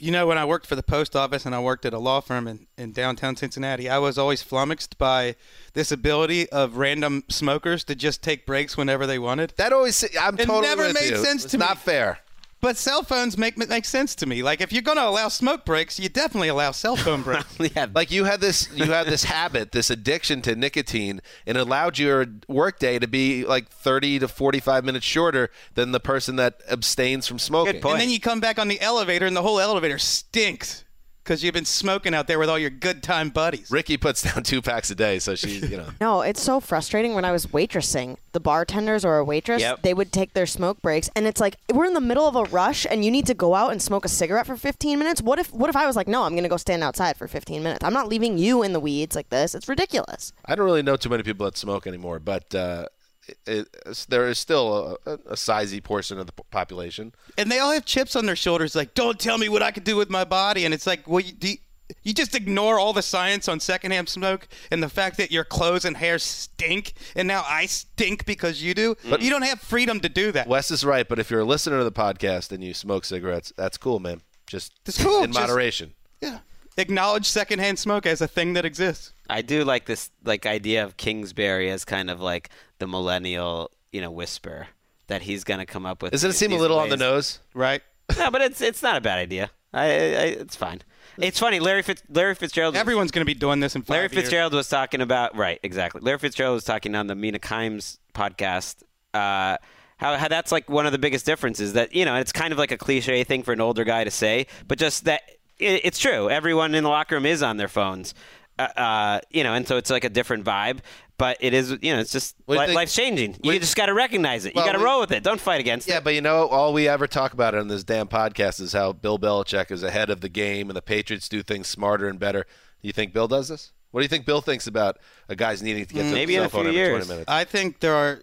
[0.00, 2.20] You know, when I worked for the post office and I worked at a law
[2.20, 5.36] firm in, in downtown Cincinnati, I was always flummoxed by
[5.74, 9.52] this ability of random smokers to just take breaks whenever they wanted.
[9.58, 11.22] That always I'm It totally never with made you.
[11.24, 11.66] sense it's to me.
[11.66, 12.20] not fair.
[12.60, 14.42] But cell phones make make sense to me.
[14.42, 17.58] Like if you're going to allow smoke breaks, you definitely allow cell phone breaks.
[17.74, 21.60] yeah, Like you had this you had this habit, this addiction to nicotine, and it
[21.60, 26.60] allowed your workday to be like 30 to 45 minutes shorter than the person that
[26.68, 27.74] abstains from smoking.
[27.74, 27.94] Good point.
[27.94, 30.84] and then you come back on the elevator and the whole elevator stinks
[31.30, 33.70] because you've been smoking out there with all your good time buddies.
[33.70, 35.86] Ricky puts down two packs a day, so she's you know.
[36.00, 38.16] No, it's so frustrating when I was waitressing.
[38.32, 39.82] The bartenders or a waitress, Yep.
[39.82, 42.42] they would take their smoke breaks and it's like we're in the middle of a
[42.44, 45.22] rush and you need to go out and smoke a cigarette for 15 minutes.
[45.22, 47.28] What if what if I was like, "No, I'm going to go stand outside for
[47.28, 47.84] 15 minutes.
[47.84, 49.54] I'm not leaving you in the weeds like this.
[49.54, 52.86] It's ridiculous." I don't really know too many people that smoke anymore, but uh,
[53.28, 57.12] it, it, there is still a, a sizey portion of the population.
[57.38, 59.84] and they all have chips on their shoulders like don't tell me what i could
[59.84, 61.56] do with my body and it's like well you, do you,
[62.02, 65.84] you just ignore all the science on secondhand smoke and the fact that your clothes
[65.84, 69.10] and hair stink and now i stink because you do mm.
[69.10, 71.44] but you don't have freedom to do that Wes is right, but if you're a
[71.44, 74.22] listener to the podcast and you smoke cigarettes, that's cool, man.
[74.46, 75.94] Just It's cool, in just- moderation.
[76.20, 76.38] yeah
[76.76, 80.96] acknowledge secondhand smoke as a thing that exists I do like this like idea of
[80.96, 84.66] Kingsbury as kind of like the millennial, you know, whisper
[85.06, 86.12] that he's going to come up with.
[86.12, 87.38] Doesn't it seem a these little on the nose?
[87.54, 87.80] right
[88.18, 89.50] No, but it's it's not a bad idea.
[89.72, 90.82] I, I, I it's fine.
[91.16, 91.60] It's funny.
[91.60, 92.76] Larry Fitz, Larry Fitzgerald.
[92.76, 94.14] everyone's going to be doing this in five Larry years.
[94.14, 96.00] Fitzgerald was talking about right, exactly.
[96.00, 98.82] Larry Fitzgerald was talking on the Mina Kimes podcast.
[99.14, 99.58] Uh,
[99.98, 102.58] how, how that's like one of the biggest differences that you know it's kind of
[102.58, 105.22] like a cliche thing for an older guy to say, but just that
[105.60, 106.28] it, it's true.
[106.30, 108.14] Everyone in the locker room is on their phones.
[108.58, 110.80] Uh, uh, you know, and so it's like a different vibe.
[111.16, 113.36] But it is, you know, it's just What do you li- think- life's changing.
[113.42, 114.54] You just got to recognize it.
[114.54, 115.22] Well, you got to roll with it.
[115.22, 116.04] Don't fight against Yeah, it.
[116.04, 119.18] but you know, all we ever talk about on this damn podcast is how Bill
[119.18, 122.44] Belichick is ahead of the game and the Patriots do things smarter and better.
[122.80, 123.72] Do you think Bill does this?
[123.90, 124.96] What do you think Bill thinks about
[125.28, 127.06] a guy's needing to get to Maybe the in cell a phone few every years.
[127.06, 127.30] 20 minutes?
[127.30, 128.22] I think there are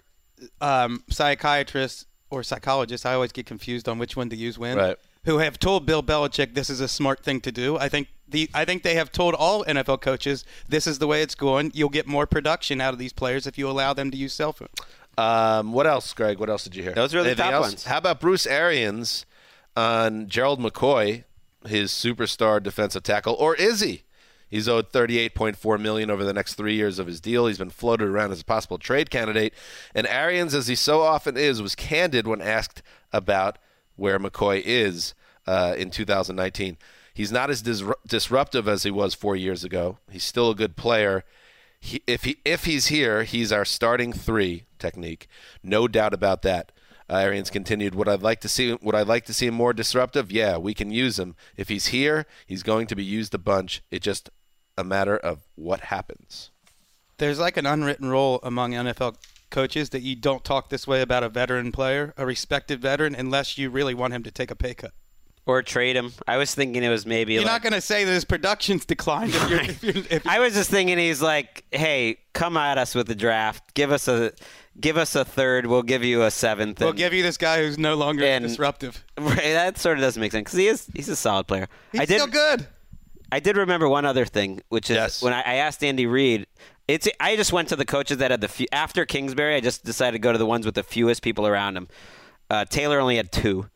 [0.62, 3.06] um, psychiatrists or psychologists.
[3.06, 4.78] I always get confused on which one to use when.
[4.78, 4.98] Right.
[5.28, 7.78] Who have told Bill Belichick this is a smart thing to do?
[7.78, 11.22] I think the I think they have told all NFL coaches this is the way
[11.22, 11.72] it's going.
[11.74, 14.54] You'll get more production out of these players if you allow them to use cell
[14.54, 14.72] phones.
[15.18, 16.40] Um, what else, Greg?
[16.40, 16.94] What else did you hear?
[16.94, 17.68] Those are the Anything top else?
[17.68, 17.84] ones.
[17.84, 19.26] How about Bruce Arians
[19.76, 21.26] on Gerald McCoy,
[21.68, 24.04] his superstar defensive tackle, or is he?
[24.50, 27.48] He's owed 38.4 million over the next three years of his deal.
[27.48, 29.54] He's been floated around as a possible trade candidate,
[29.94, 33.58] and Arians, as he so often is, was candid when asked about
[33.98, 35.14] where McCoy is
[35.46, 36.78] uh, in 2019.
[37.14, 39.98] He's not as disru- disruptive as he was four years ago.
[40.10, 41.26] He's still a good player.
[41.80, 45.28] He, if he if he's here, he's our starting three technique,
[45.62, 46.72] no doubt about that.
[47.10, 47.96] Uh, Arians continued.
[47.96, 48.78] Would I like to see?
[48.82, 50.32] Would I like to see him more disruptive?
[50.32, 51.36] Yeah, we can use him.
[51.56, 53.82] If he's here, he's going to be used a bunch.
[53.92, 54.30] It's just
[54.78, 56.52] a matter of what happens.
[57.18, 59.16] There's like an unwritten rule among NFL
[59.50, 63.58] coaches that you don't talk this way about a veteran player, a respected veteran, unless
[63.58, 64.92] you really want him to take a pay cut.
[65.46, 66.12] or trade him.
[66.28, 67.34] I was thinking it was maybe.
[67.34, 69.62] You're like, not going to say that his production's declined if you're.
[69.64, 73.16] If you're if I was just thinking he's like, hey, come at us with the
[73.16, 73.74] draft.
[73.74, 74.34] Give us a,
[74.80, 75.66] give us a third.
[75.66, 76.80] We'll give you a seventh.
[76.82, 79.04] we'll and- give you this guy who's no longer And- disruptive.
[79.18, 81.68] Right, that sort of doesn't make sense because he is he's a solid player.
[81.94, 82.68] He's I did still good.
[83.32, 85.22] I did remember one other thing, which is Yes.
[85.24, 86.46] when I, I asked Andy Reid.
[86.88, 89.56] It's I just went to the coaches that had the few, after Kingsbury.
[89.56, 91.88] I just decided to go to the ones with the fewest people around him.
[92.50, 93.70] Uh, Taylor only had two,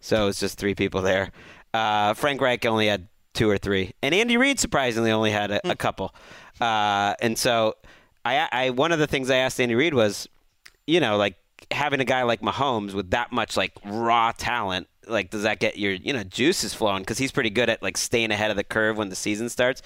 [0.00, 1.30] so it's just three people there.
[1.72, 5.70] Uh, Frank Reich only had two or three, and Andy Reid surprisingly only had a,
[5.70, 6.12] a couple.
[6.60, 7.76] Uh, and so
[8.24, 10.28] I, I one of the things I asked Andy Reid was,
[10.86, 11.36] you know, like
[11.70, 15.78] having a guy like Mahomes with that much like raw talent, like does that get
[15.78, 17.02] your you know juices flowing?
[17.02, 19.82] Because he's pretty good at like staying ahead of the curve when the season starts.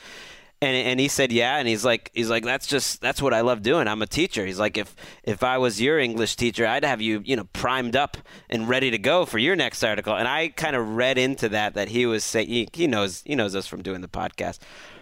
[0.63, 3.41] And, and he said yeah and he's like he's like that's just that's what I
[3.41, 4.95] love doing I'm a teacher he's like if
[5.25, 8.17] if I was your English teacher I'd have you you know primed up
[8.49, 11.75] and ready to go for your next article and I kind of read into that
[11.75, 14.61] that he was saying he, he knows he knows us from doing the podcast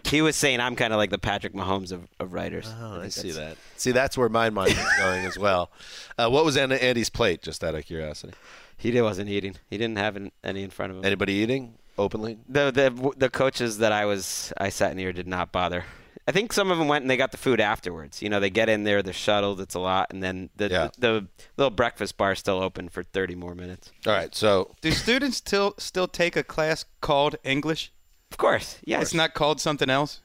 [0.09, 3.01] he was saying I'm kind of like the Patrick Mahomes of, of writers Oh, I
[3.01, 3.59] think see that.
[3.77, 5.71] See, that's where my mind is going as well.
[6.17, 7.43] Uh, what was on Andy's plate?
[7.43, 8.33] Just out of curiosity.
[8.79, 12.39] he did- wasn't eating he didn't have any in front of him Anybody eating openly?
[12.49, 15.85] the the the coaches that I was I sat near did not bother.
[16.29, 18.23] I think some of them went and they got the food afterwards.
[18.23, 20.89] You know, they get in there, they're shuttled, it's a lot, and then the Yeah.
[20.99, 21.27] the, the
[21.57, 23.91] little breakfast bar still open for thirty more minutes.
[24.07, 27.93] All right, so Do students still still take a class called English?
[28.31, 29.03] Of course, yes.
[29.03, 30.21] It's not called something else.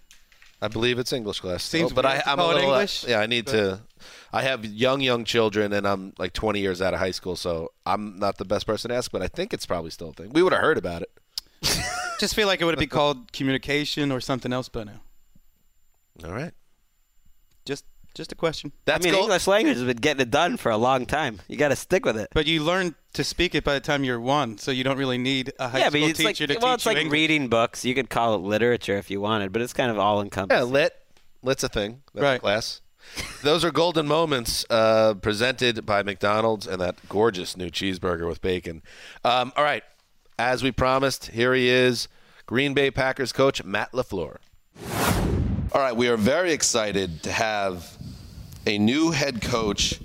[0.62, 1.64] I believe it's English class.
[1.64, 2.70] Seems still, but weird I, I'm a call it little.
[2.72, 3.82] uh, English, yeah, I need to.
[4.32, 7.72] I have young, young children, and I'm like 20 years out of high school, so
[7.86, 9.12] I'm not the best person to ask.
[9.12, 10.32] But I think it's probably still a thing.
[10.34, 11.10] We would have heard about it.
[12.20, 15.02] Just feel like it would be called communication or something else by now.
[16.24, 16.54] All right,
[17.66, 18.72] Just just a question.
[18.86, 19.24] that's I mean, cool.
[19.24, 21.42] English language has been getting it done for a long time.
[21.50, 22.30] You got to stick with it.
[22.34, 25.18] But you learn to speak it by the time you're one, so you don't really
[25.18, 27.12] need a high yeah, but school it's like teacher to well, teach it's like English.
[27.12, 27.84] reading books.
[27.84, 30.66] You could call it literature if you wanted, but it's kind of all encompassing.
[30.66, 30.96] Yeah, lit.
[31.44, 32.02] Lit's a thing.
[32.14, 32.40] That's a Right.
[32.42, 32.80] class.
[33.44, 38.82] Those are golden moments uh, presented by McDonald's and that gorgeous new cheeseburger with bacon.
[39.26, 39.84] Um, all right,
[40.38, 42.08] as we promised, here he is,
[42.46, 44.38] Green Bay Packers coach Matt LaFleur.
[45.72, 47.98] All right, we are very excited to have
[48.66, 50.00] a new head coach,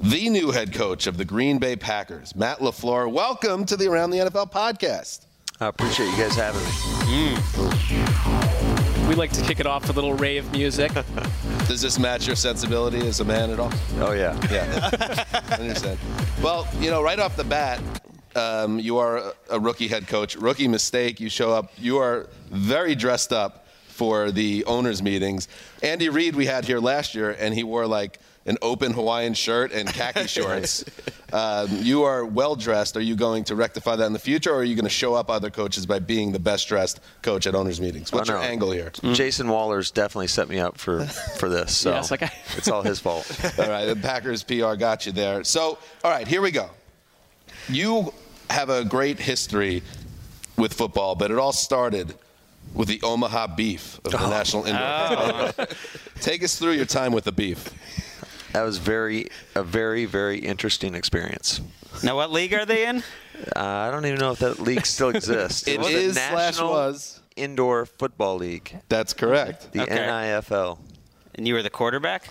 [0.00, 3.10] the new head coach of the Green Bay Packers, Matt LaFleur.
[3.10, 5.26] Welcome to the Around the NFL podcast.
[5.60, 6.70] I appreciate you guys having me.
[7.36, 9.08] Mm.
[9.08, 10.92] We like to kick it off with a little rave music.
[11.66, 13.72] Does this match your sensibility as a man at all?
[13.98, 14.38] Oh yeah.
[14.50, 14.90] Yeah,
[15.50, 15.98] I understand.
[16.42, 17.80] Well, you know, right off the bat,
[18.36, 20.36] um, you are a- a rookie head coach.
[20.36, 21.20] Rookie mistake.
[21.20, 21.72] You show up.
[21.78, 25.48] You are very dressed up for the owners' meetings.
[25.82, 29.70] Andy Reid we had here last year, and he wore like an open Hawaiian shirt
[29.70, 30.84] and khaki shorts.
[31.32, 32.96] um, you are well dressed.
[32.96, 35.14] Are you going to rectify that in the future, or are you going to show
[35.14, 38.10] up other coaches by being the best dressed coach at owners' meetings?
[38.10, 38.90] What's Oh, your angle here?
[39.12, 41.04] Jason Wahlers definitely set me up for
[41.38, 41.76] for this.
[41.76, 43.30] So Yes, like I- it's all his fault.
[43.58, 45.44] All right, the Packers PR got you there.
[45.44, 46.68] So, all right, here we go.
[47.68, 48.12] You
[48.52, 49.82] have a great history
[50.56, 52.14] with football, but it all started
[52.74, 55.66] with the Omaha beef of the National Indoor.
[56.20, 57.70] Take us through your time with the beef.
[58.52, 61.60] That was very a very very interesting experience.
[62.02, 62.98] Now, what league are they in?
[63.56, 65.66] Uh, I don't even know if that league still exists.
[65.66, 67.20] It was is slash was.
[67.34, 68.76] Indoor Football League.
[68.90, 69.72] That's correct.
[69.72, 69.96] The Okay.
[69.96, 70.78] NIFL.
[71.34, 72.28] And you were the quarterback?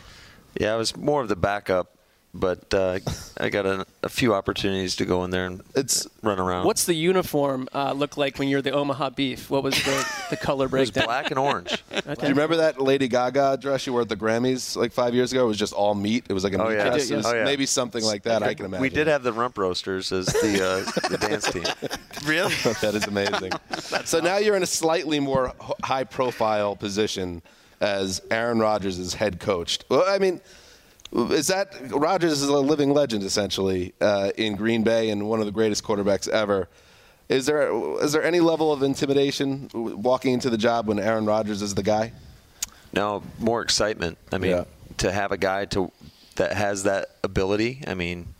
[0.59, 1.95] Yeah, I was more of the backup,
[2.33, 2.99] but uh,
[3.37, 6.65] I got a, a few opportunities to go in there and it's run around.
[6.65, 9.49] What's the uniform uh, look like when you're the Omaha Beef?
[9.49, 11.05] What was the, the color it was breakdown?
[11.05, 11.83] black and orange.
[12.01, 12.15] Okay.
[12.15, 15.31] Do you remember that Lady Gaga dress you wore at the Grammys like five years
[15.31, 15.43] ago?
[15.45, 16.25] It was just all meat.
[16.29, 16.89] It was like a Oh, meat yeah.
[16.89, 17.07] dress.
[17.09, 17.29] Did, It yeah.
[17.31, 17.43] Oh, yeah.
[17.43, 18.41] Maybe something like that.
[18.41, 18.81] I can imagine.
[18.81, 21.63] We did have the rump roasters as the uh, the dance team.
[22.25, 22.53] Really?
[22.81, 23.51] that is amazing.
[24.05, 25.53] so now you're in a slightly more
[25.83, 27.41] high profile position
[27.79, 29.79] as Aaron Rodgers is head coach.
[29.89, 30.39] Well, I mean,
[31.13, 35.45] is that Rodgers is a living legend essentially uh, in Green Bay and one of
[35.45, 36.69] the greatest quarterbacks ever.
[37.29, 37.71] Is there
[38.03, 41.83] is there any level of intimidation walking into the job when Aaron Rodgers is the
[41.83, 42.11] guy?
[42.93, 44.17] No, more excitement.
[44.31, 44.63] I mean, Yeah.
[44.97, 45.91] to have a guy to
[46.35, 47.83] that has that ability.
[47.87, 48.33] I mean,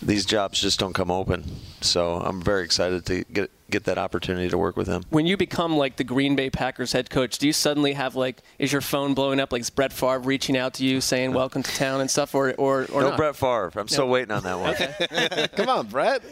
[0.00, 1.44] these jobs just don't come open.
[1.80, 5.02] So I'm very excited to get get that opportunity to work with him.
[5.10, 8.42] When you become like the Green Bay Packers head coach, do you suddenly have like,
[8.58, 9.52] is your phone blowing up?
[9.52, 12.52] Like, is Brett Favre reaching out to you saying welcome to town and stuff, or
[12.54, 13.16] or, or no not?
[13.16, 13.72] Brett Favre.
[13.76, 15.48] I'm still waiting on that one.
[15.56, 16.22] Come on, Brett,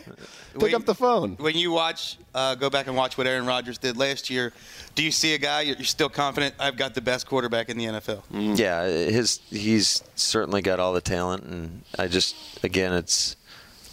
[0.54, 1.36] pick When- up the phone.
[1.36, 4.52] When you watch, uh, go back and watch what Aaron Rodgers did last year.
[4.94, 6.54] Do you see a guy you're you're still confident?
[6.58, 8.22] I've got the best quarterback in the NFL.
[8.58, 12.34] Yeah, his he's certainly got all the talent, and I just
[12.64, 13.36] again, it's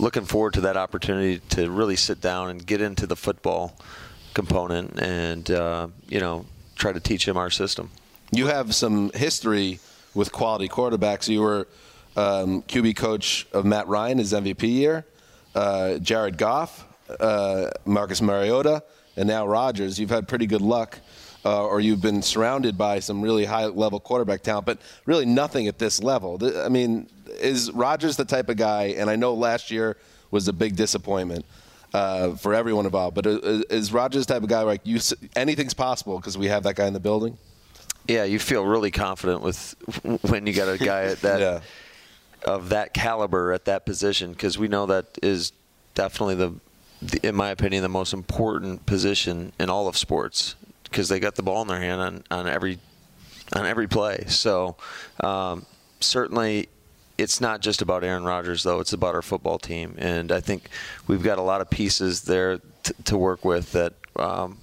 [0.03, 3.73] looking forward to that opportunity to really sit down and get into the football
[4.33, 6.45] component, and uh, you know,
[6.75, 7.89] try to teach him our system.
[8.31, 9.79] You have some history
[10.13, 11.29] with quality quarterbacks.
[11.29, 11.67] You were
[12.17, 15.05] um, QB coach of Matt Ryan his MVP year,
[15.55, 16.85] uh, Jared Goff,
[17.19, 18.83] uh, Marcus Mariota,
[19.15, 19.99] and now Rodgers.
[19.99, 20.99] You've had pretty good luck,
[21.45, 25.67] uh, or you've been surrounded by some really high level quarterback talent, but really nothing
[25.67, 26.39] at this level.
[26.57, 27.07] I mean,
[27.39, 28.95] is Rodgers the type of guy?
[28.97, 29.97] And I know last year
[30.31, 31.45] was a big disappointment.
[31.93, 34.99] Uh, for everyone involved, but is, is Rodgers the type of guy like you?
[35.35, 37.37] Anything's possible because we have that guy in the building.
[38.07, 39.75] Yeah, you feel really confident with
[40.23, 41.59] when you got a guy at that Yeah.
[42.51, 45.51] of that caliber at that position because we know that is
[45.93, 46.53] definitely the,
[47.03, 50.55] the, in my opinion, the most important position in all of sports
[50.85, 52.79] because they got the ball in their hand on, on every
[53.55, 54.23] on every play.
[54.29, 54.77] So
[55.23, 55.63] um,
[55.99, 56.69] certainly.
[57.17, 58.79] It's not just about Aaron Rodgers, though.
[58.79, 60.69] It's about our football team, and I think
[61.07, 64.57] we've got a lot of pieces there t- to work with that, um,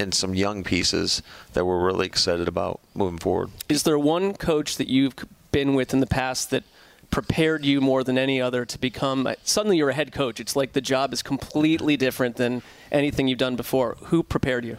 [0.00, 1.22] and some young pieces
[1.52, 3.50] that we're really excited about moving forward.
[3.68, 5.14] Is there one coach that you've
[5.52, 6.64] been with in the past that
[7.10, 10.40] prepared you more than any other to become suddenly you're a head coach?
[10.40, 13.96] It's like the job is completely different than anything you've done before.
[14.06, 14.78] Who prepared you?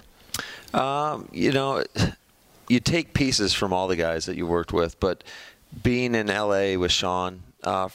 [0.78, 1.86] Um, you know,
[2.68, 5.24] you take pieces from all the guys that you worked with, but
[5.84, 7.89] being in LA with Sean uh,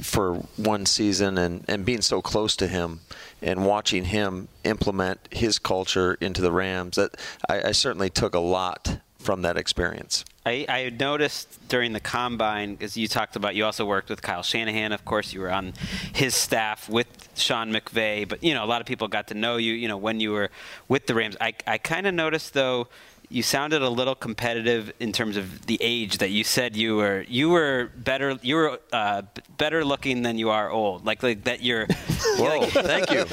[0.00, 3.00] for one season and, and being so close to him
[3.42, 7.16] and watching him implement his culture into the Rams, that
[7.48, 10.24] I, I certainly took a lot from that experience.
[10.46, 14.42] I, I noticed during the combine, because you talked about, you also worked with Kyle
[14.42, 14.92] Shanahan.
[14.92, 15.74] Of course, you were on
[16.14, 18.26] his staff with Sean McVay.
[18.26, 19.74] But you know, a lot of people got to know you.
[19.74, 20.50] You know, when you were
[20.88, 21.36] with the Rams.
[21.40, 22.88] I, I kind of noticed though,
[23.30, 27.24] you sounded a little competitive in terms of the age that you said you were.
[27.28, 28.38] You were better.
[28.42, 29.22] You were uh,
[29.56, 31.04] better looking than you are old.
[31.04, 31.86] Like like that you're.
[32.36, 33.24] Whoa, like, thank you.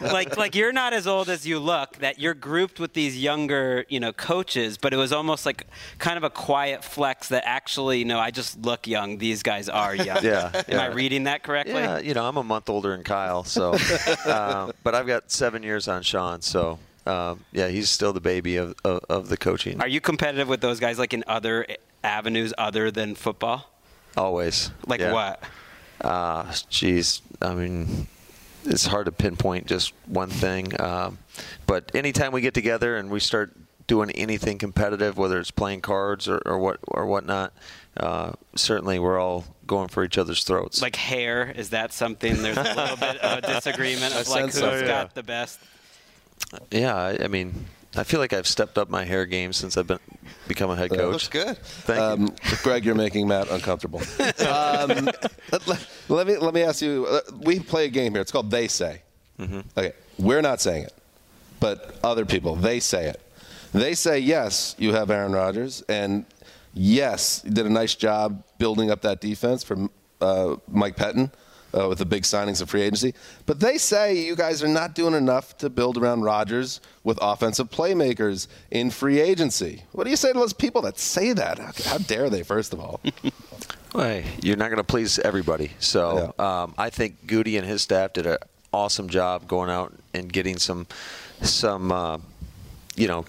[0.00, 3.84] like like you're not as old as you look that you're grouped with these younger
[3.88, 5.66] you know coaches but it was almost like
[5.98, 9.94] kind of a quiet flex that actually no i just look young these guys are
[9.94, 10.82] young Yeah, am yeah.
[10.82, 13.74] i reading that correctly Yeah, you know, I'm a month older than Kyle, so,
[14.26, 16.78] um, but I've got seven years on Sean, so
[17.10, 19.80] um, yeah, he's still the baby of, of, of the coaching.
[19.80, 21.66] are you competitive with those guys like in other
[22.04, 23.70] avenues other than football
[24.16, 24.70] Always.
[24.86, 25.12] like yeah.
[25.12, 25.42] what
[26.00, 28.06] Uh, geez, I mean,
[28.64, 30.80] it's hard to pinpoint just one thing.
[30.80, 31.18] Um,
[31.66, 33.54] but anytime we get together and we start
[33.86, 37.52] doing anything competitive, whether it's playing cards or, or what or whatnot,
[37.96, 40.80] uh, certainly we're all going for each other's throats.
[40.80, 44.54] like hair is that something there's a little bit of a disagreement of like sense
[44.54, 44.86] who's so, yeah.
[44.86, 45.60] got the best
[46.70, 49.86] yeah, I, I mean, I feel like I've stepped up my hair game since I've
[49.86, 49.98] been
[50.48, 51.12] become a head coach.
[51.12, 51.56] Looks good.
[51.58, 52.26] Thank you.
[52.26, 54.00] Um, Greg, you're making Matt uncomfortable.
[54.20, 55.06] um,
[55.50, 57.06] let, let- let me let me ask you.
[57.08, 58.20] Uh, we play a game here.
[58.22, 59.02] It's called They Say.
[59.38, 59.60] Mm-hmm.
[59.76, 60.94] Okay, we're not saying it,
[61.60, 63.20] but other people they say it.
[63.72, 66.26] They say yes, you have Aaron Rodgers, and
[66.74, 69.90] yes, you did a nice job building up that defense from
[70.20, 71.30] uh, Mike Pettine.
[71.72, 73.14] Uh, with the big signings of free agency,
[73.46, 77.70] but they say you guys are not doing enough to build around Rodgers with offensive
[77.70, 79.84] playmakers in free agency.
[79.92, 81.58] What do you say to those people that say that?
[81.60, 82.42] How, how dare they?
[82.42, 83.00] First of all,
[83.92, 85.72] Hey, you're not going to please everybody.
[85.80, 88.38] So um, I think Goody and his staff did an
[88.72, 90.86] awesome job going out and getting some
[91.42, 92.18] some uh,
[92.94, 93.24] you know,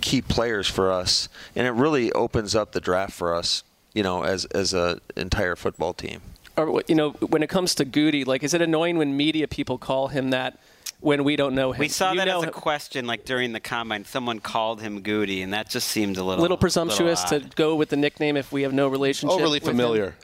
[0.00, 4.22] key players for us, and it really opens up the draft for us, you know,
[4.22, 6.20] as as a entire football team.
[6.56, 9.76] Or you know, when it comes to Goody, like, is it annoying when media people
[9.78, 10.58] call him that
[11.00, 11.80] when we don't know him?
[11.80, 14.04] We saw You that as a him- question, like during the combine.
[14.06, 17.56] Someone called him Goody, and that just seemed a little little presumptuous to odd.
[17.56, 19.34] go with the nickname if we have no relationship.
[19.38, 19.76] Overly with him.
[19.76, 20.16] familiar.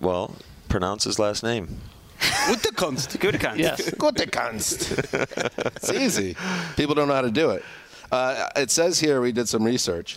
[0.00, 0.36] Well,
[0.68, 1.80] pronounce his last name.
[2.20, 3.18] Gutekunst.
[3.18, 3.58] Gutekunst.
[3.58, 3.90] Yes.
[3.96, 5.66] Gutekunst.
[5.76, 6.36] it's easy.
[6.76, 7.64] People don't know how to do it.
[8.12, 10.16] Uh, it says here we did some research.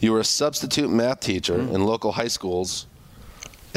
[0.00, 2.86] You were a substitute math teacher in local high schools,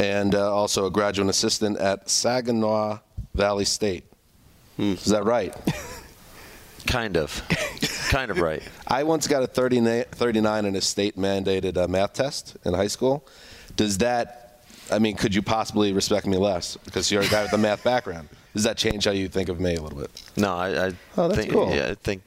[0.00, 2.98] and uh, also a graduate assistant at Saginaw
[3.34, 4.04] Valley State.
[4.78, 5.54] Is that right?
[6.86, 7.42] Kind of.
[8.08, 8.62] kind of right.
[8.88, 12.86] I once got a 39, 39 in a state mandated uh, math test in high
[12.86, 13.26] school.
[13.76, 17.52] Does that, I mean, could you possibly respect me less because you're a guy with
[17.52, 18.30] a math background?
[18.54, 20.10] Does that change how you think of me a little bit?
[20.36, 21.72] No, I, I Oh, that's think cool.
[21.72, 22.22] yeah, I think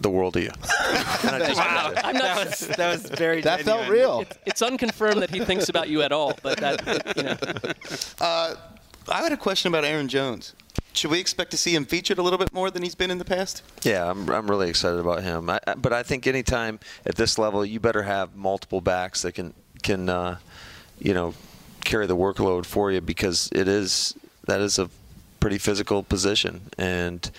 [0.00, 0.50] the world to you.
[0.62, 1.92] I just Wow.
[1.96, 3.40] I'm not that was that was very.
[3.42, 4.00] That felt genuine.
[4.00, 4.24] real.
[4.46, 7.36] It's unconfirmed that he thinks about you at all, but that you know.
[8.20, 8.54] Uh,
[9.08, 10.54] I had a question about Aaron Jones.
[10.92, 13.18] Should we expect to see him featured a little bit more than he's been in
[13.18, 13.62] the past?
[13.82, 15.48] Yeah, I'm, I'm really excited about him.
[15.48, 19.32] I, I- but I think anytime at this level, you better have multiple backs that
[19.32, 20.38] can can uh,
[20.98, 21.34] you know
[21.84, 24.14] carry the workload for you because it is
[24.46, 24.88] that is a
[25.40, 27.30] pretty physical position and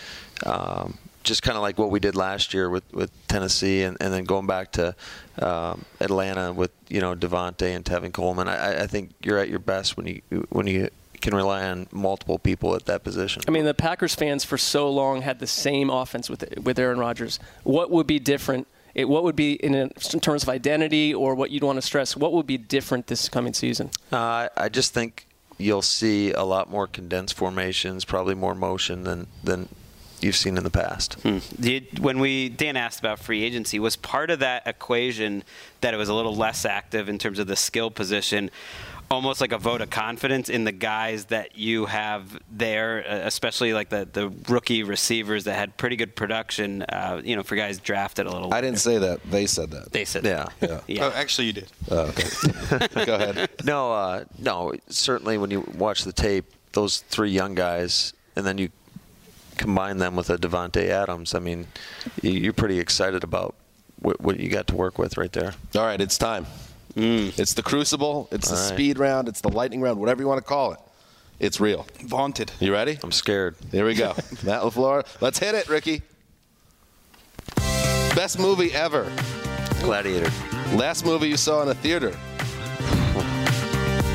[0.46, 4.14] um, just kind of like what we did last year with, with Tennessee and, and
[4.14, 4.96] then going back to
[5.40, 8.48] um, Atlanta with you know Devonta and Tevin Coleman.
[8.48, 10.90] I, I think you're at your best when you when you
[11.22, 13.44] can rely on multiple people at that position.
[13.48, 16.98] I mean, the Packers fans for so long had the same offense with with Aaron
[17.00, 17.40] Rodgers.
[17.64, 18.68] What would be different?
[18.94, 22.18] It, what would be in, in terms of identity or what you'd want to stress?
[22.18, 23.90] What would be different this coming season?
[24.12, 29.04] Uh, I- I just think you'll see a lot more condensed formations, probably more motion
[29.04, 29.70] than than
[30.24, 31.18] you've seen in the past.
[31.60, 35.44] Did, when we Dan asked about free agency, was part of that equation
[35.82, 38.50] that it was a little less active in terms of the skill position,
[39.10, 43.74] almost like a vote of confidence in the guys that you have there, uh, especially
[43.74, 46.84] like the the rookie receivers that had pretty good production.
[46.84, 48.54] Uh, you know, for guys drafted a little.
[48.54, 49.20] I didn't say that.
[49.30, 49.92] They said that.
[49.92, 50.46] They said Yeah.
[50.62, 50.80] Yeah.
[50.88, 51.06] Yeah.
[51.06, 51.68] Oh, actually, you did.
[51.90, 52.88] Oh, okay.
[53.06, 53.50] Go ahead.
[53.66, 54.74] No, uh, no.
[54.88, 58.70] Certainly, when you watch the tape, those three young guys, and then you
[59.62, 61.34] combine them with a Davante Adams.
[61.36, 61.68] I mean,
[62.22, 63.56] you- you're pretty excited about
[64.00, 65.54] what, what you got to work with right there.
[65.76, 66.46] All right, it's time.
[66.96, 67.38] Mm.
[67.40, 68.28] It's the crucible.
[68.32, 68.74] It's the All right.
[68.74, 69.28] speed round.
[69.30, 70.00] It's the lightning round.
[70.00, 70.80] Whatever you want to call it.
[71.40, 71.88] It's real.
[72.04, 72.52] Vaunted.
[72.60, 73.00] You ready?
[73.02, 73.56] I'm scared.
[73.72, 74.10] Here we go.
[74.44, 75.06] Matt LaFleur.
[75.22, 76.02] Let's hit it, Ricky.
[78.16, 79.10] Best movie ever.
[79.82, 80.30] Gladiator.
[80.76, 82.16] Last movie you saw in a theater.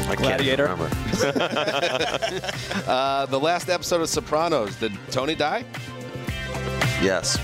[0.08, 0.64] I can't Gladiator.
[0.64, 0.90] remember.
[2.86, 4.76] Uh, the last episode of Sopranos.
[4.76, 5.64] Did Tony die?
[7.02, 7.36] Yes.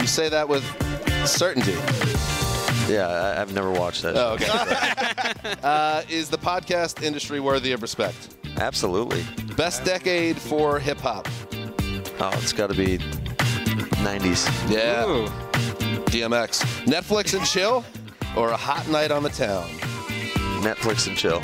[0.00, 0.62] You say that with
[1.26, 1.72] certainty.
[2.92, 4.16] Yeah, I, I've never watched that.
[4.16, 5.54] Oh, okay.
[5.62, 8.36] uh, is the podcast industry worthy of respect?
[8.58, 9.24] Absolutely.
[9.56, 11.26] Best decade for hip hop.
[12.20, 14.46] Oh, it's got to be 90s.
[14.70, 15.06] Yeah.
[15.06, 15.26] Ooh.
[16.10, 16.62] DMX.
[16.84, 17.82] Netflix and chill,
[18.36, 19.66] or a hot night on the town.
[20.64, 21.40] Netflix and chill.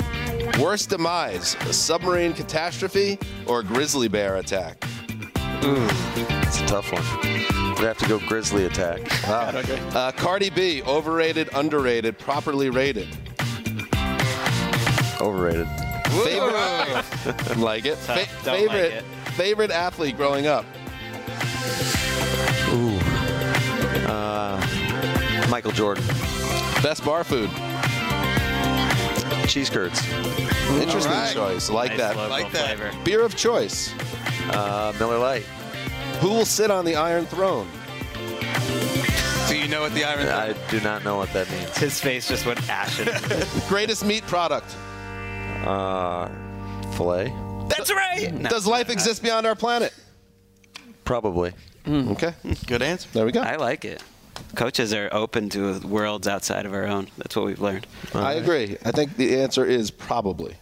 [0.61, 3.17] Worst demise: a submarine catastrophe
[3.47, 4.83] or a grizzly bear attack.
[5.63, 7.03] It's a tough one.
[7.79, 8.99] We have to go Grizzly attack.
[9.27, 9.61] Wow.
[9.95, 13.07] Uh, Cardi B, overrated, underrated, properly rated.
[15.19, 15.67] Overrated.
[16.23, 17.95] Favorite, like it.
[17.97, 19.03] Fa- Don't like favorite, it.
[19.33, 20.65] favorite athlete growing up.
[22.73, 22.97] Ooh.
[24.09, 26.03] Uh, Michael Jordan.
[26.81, 27.49] Best bar food.
[29.51, 30.01] Cheese curds.
[30.79, 31.33] Interesting right.
[31.33, 31.69] choice.
[31.69, 32.29] Like Nice that.
[32.29, 32.77] Like that.
[32.77, 33.03] flavor.
[33.03, 33.93] Beer of choice.
[34.49, 35.43] Uh, Miller Lite.
[36.21, 37.67] Who will sit on the Iron Throne?
[39.49, 41.77] Do you know what the Iron I do not know what that means.
[41.77, 43.09] His face just went ashen.
[43.67, 44.73] Greatest meat product.
[45.65, 46.29] Uh,
[46.93, 47.33] filet.
[47.67, 48.33] That's right.
[48.33, 48.49] No.
[48.49, 49.93] Does life exist beyond our planet?
[51.03, 51.51] Probably.
[51.85, 52.33] Okay.
[52.67, 53.09] Good answer.
[53.11, 53.41] There we go.
[53.41, 54.01] I like it.
[54.55, 57.07] Coaches are open to worlds outside of our own.
[57.17, 57.87] That's what we've learned.
[58.13, 58.77] I agree.
[58.85, 60.55] I think the answer is probably.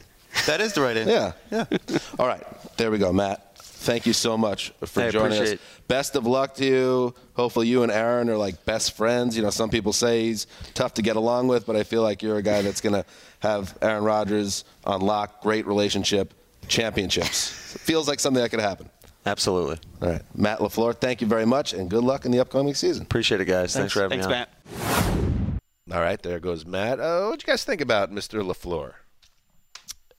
[0.46, 1.34] That is the right answer.
[1.52, 1.66] Yeah.
[1.70, 1.98] Yeah.
[2.20, 2.44] All right.
[2.78, 3.46] There we go, Matt.
[3.58, 5.38] Thank you so much for I joining us.
[5.38, 7.16] appreciate- Best of luck to you.
[7.34, 9.36] Hopefully, you and Aaron are like best friends.
[9.36, 12.22] You know, some people say he's tough to get along with, but I feel like
[12.22, 13.06] you're a guy that's going to
[13.40, 15.42] have Aaron Rodgers on lock.
[15.42, 16.32] Great relationship,
[16.68, 17.50] championships.
[17.80, 18.88] Feels like something that could happen.
[19.26, 19.78] Absolutely.
[20.02, 20.22] All right.
[20.34, 23.04] Matt LaFleur, thank you very much, and good luck in the upcoming season.
[23.04, 23.74] Appreciate it, guys.
[23.74, 25.60] Thanks, for having Thanks, me on.
[25.90, 25.96] Matt.
[25.96, 26.22] All right.
[26.22, 27.00] There goes Matt.
[27.00, 28.42] Uh, what'd you guys think about Mr.
[28.42, 28.94] LaFleur?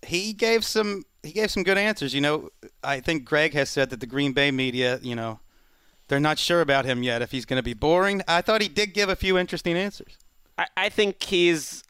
[0.02, 2.14] he gave some he gave some good answers.
[2.14, 2.48] You know,
[2.82, 5.40] I think Greg has said that the Green Bay media, you know,
[6.08, 8.22] they're not sure about him yet if he's going to be boring.
[8.26, 10.16] I thought he did give a few interesting answers.
[10.56, 11.84] I, I think he's,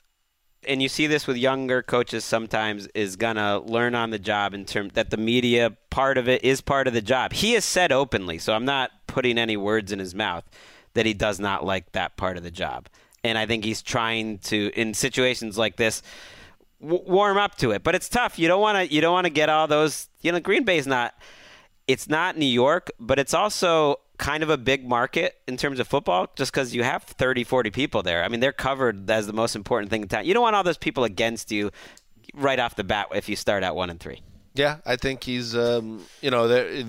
[0.67, 4.65] and you see this with younger coaches sometimes, is gonna learn on the job in
[4.65, 7.33] terms that the media part of it is part of the job.
[7.33, 10.45] He has said openly, so I'm not putting any words in his mouth
[10.95, 12.89] that he does not like that part of the job,
[13.25, 16.03] and I think he's trying to in situations like this.
[16.81, 18.39] W- warm up to it, but it's tough.
[18.39, 18.95] You don't want to.
[18.95, 20.09] You don't want to get all those.
[20.23, 21.15] You know, Green Bay's not.
[21.87, 25.89] It's not New York, but it's also kind of a big market in terms of
[25.89, 28.23] football just because you have 30, 40 people there.
[28.23, 30.27] I mean, they're covered as the most important thing in town.
[30.27, 31.71] You don't want all those people against you
[32.35, 34.21] right off the bat if you start at one and three.
[34.53, 36.85] Yeah, I think he's, um, you know, there,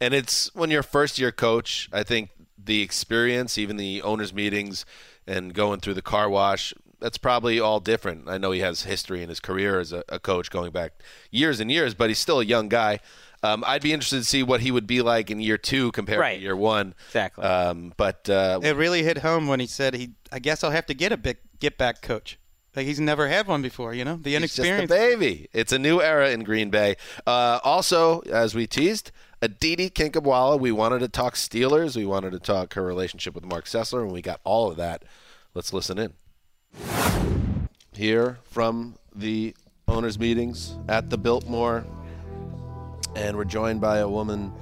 [0.00, 1.88] and it's when you're first year coach.
[1.92, 2.30] I think
[2.62, 4.86] the experience, even the owners' meetings,
[5.26, 8.28] and going through the car wash, that's probably all different.
[8.28, 10.92] I know he has history in his career as a, a coach going back
[11.32, 13.00] years and years, but he's still a young guy.
[13.42, 16.18] Um, I'd be interested to see what he would be like in year two compared
[16.20, 16.36] Right.
[16.36, 16.94] to year one.
[17.06, 17.44] Exactly.
[17.44, 20.10] Um, but uh, It really hit home when he said he.
[20.32, 22.38] I guess I'll have to get a big get back coach.
[22.76, 23.94] Like he's never had one before.
[23.94, 25.48] You know, the He's just a baby.
[25.52, 26.96] It's a new era in Green Bay.
[27.26, 29.10] Uh, also, as we teased,
[29.40, 30.60] Aditi Kinkhabwala.
[30.60, 31.96] We wanted to talk Steelers.
[31.96, 35.04] We wanted to talk her relationship with Marc Sessler, and we got all of that.
[35.54, 36.12] Let's listen in.
[37.94, 39.56] Here from the
[39.88, 41.84] owners' meetings at the Biltmore,
[43.18, 44.52] and we're joined by a woman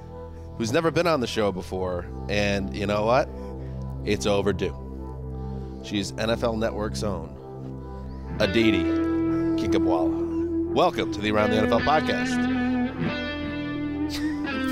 [0.57, 3.29] who's never been on the show before, and you know what?
[4.03, 4.75] It's overdue.
[5.83, 7.29] She's NFL Network's own
[8.39, 8.83] Aditi
[9.61, 10.71] Kinkhabwala.
[10.73, 12.55] Welcome to the Around the NFL podcast.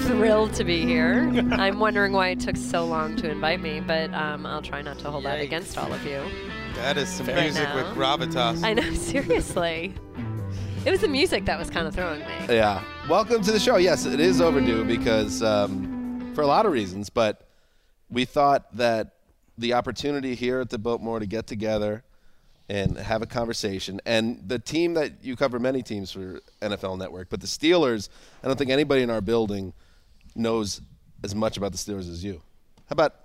[0.08, 1.32] Thrilled to be here.
[1.52, 4.98] I'm wondering why it took so long to invite me, but um, I'll try not
[5.00, 6.24] to hold that against all of you.
[6.76, 7.76] That is some Right music now.
[7.76, 8.64] with gravitas.
[8.64, 9.94] I know, seriously.
[10.86, 12.28] It was the music that was kind of throwing me.
[12.48, 12.84] Yeah.
[13.10, 13.78] Welcome to the show.
[13.78, 17.50] Yes, it is overdue because um, for a lot of reasons, but
[18.12, 19.16] we thought that
[19.58, 22.04] the opportunity here at the Biltmore to get together
[22.70, 27.30] and have a conversation, and the team that you cover many teams for NFL Network,
[27.30, 28.10] but the Steelers,
[28.44, 29.74] I don't think anybody in our building
[30.36, 30.82] knows
[31.24, 32.44] as much about the Steelers as you.
[32.88, 33.16] How about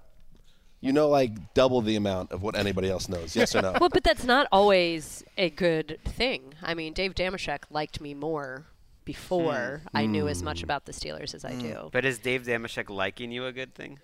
[0.80, 3.36] you know like double the amount of what anybody else knows?
[3.36, 3.76] Yes or no?
[3.80, 6.54] Well, but that's not always a good thing.
[6.62, 8.66] I mean, Dave Dameshek liked me more
[9.04, 9.96] before hmm.
[9.96, 10.64] I knew as much hmm.
[10.64, 11.60] about the Steelers as I hmm.
[11.60, 11.88] do.
[11.92, 13.98] But is Dave Dameshek liking you a good thing?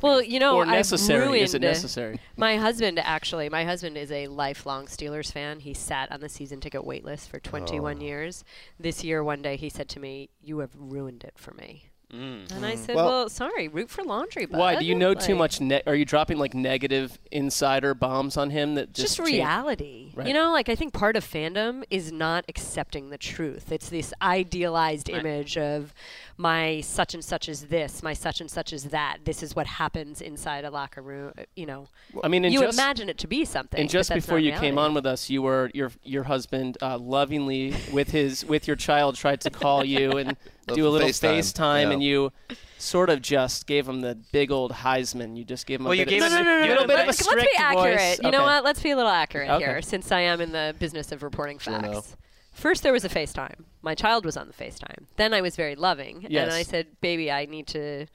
[0.00, 2.18] Well, you know, Or I've ruined Is it necessary?
[2.36, 5.60] My husband actually, my husband is a lifelong Steelers fan.
[5.60, 8.00] He sat on the season ticket wait list for 21 Oh.
[8.00, 8.44] years.
[8.78, 12.52] This year, one day, he said to me, "You have ruined it for me." Mm.
[12.54, 15.34] And I said, Well- "Well, sorry, root for laundry, bud." Why do you know too
[15.34, 15.60] much?
[15.60, 20.12] Ne- are you dropping like negative insider bombs on him that just, Just reality.
[20.14, 20.28] Right.
[20.28, 23.72] You know, like I think part of fandom is not accepting the truth.
[23.72, 25.92] It's this idealized image of
[26.36, 29.18] my such and such is this, my such and such is that.
[29.24, 31.32] This is what happens inside a locker room.
[31.36, 31.88] uh, You know,
[32.22, 33.80] I mean, you just- imagine it to be something.
[33.80, 36.98] And just before not you came on with us, you were your your husband uh,
[36.98, 40.36] lovingly with his with your child tried to call you and
[40.74, 41.90] do a little FaceTime, FaceTime, yeah.
[41.92, 42.32] and you
[42.78, 45.36] sort of just gave him the big old Heisman.
[45.36, 46.86] You just gave him Well, a you bit gave of, him the- a you little
[46.86, 47.98] bit of the- a Let's be strict accurate.
[47.98, 48.20] voice.
[48.22, 48.64] You know what?
[48.64, 49.64] Let's be a little accurate Okay.
[49.64, 51.82] here, since I am in the business of reporting facts.
[51.82, 52.04] know.
[52.52, 53.64] First, there was a FaceTime.
[53.82, 55.04] My child was on the FaceTime.
[55.16, 58.06] Then I was very loving, and I said, "Baby, I need to.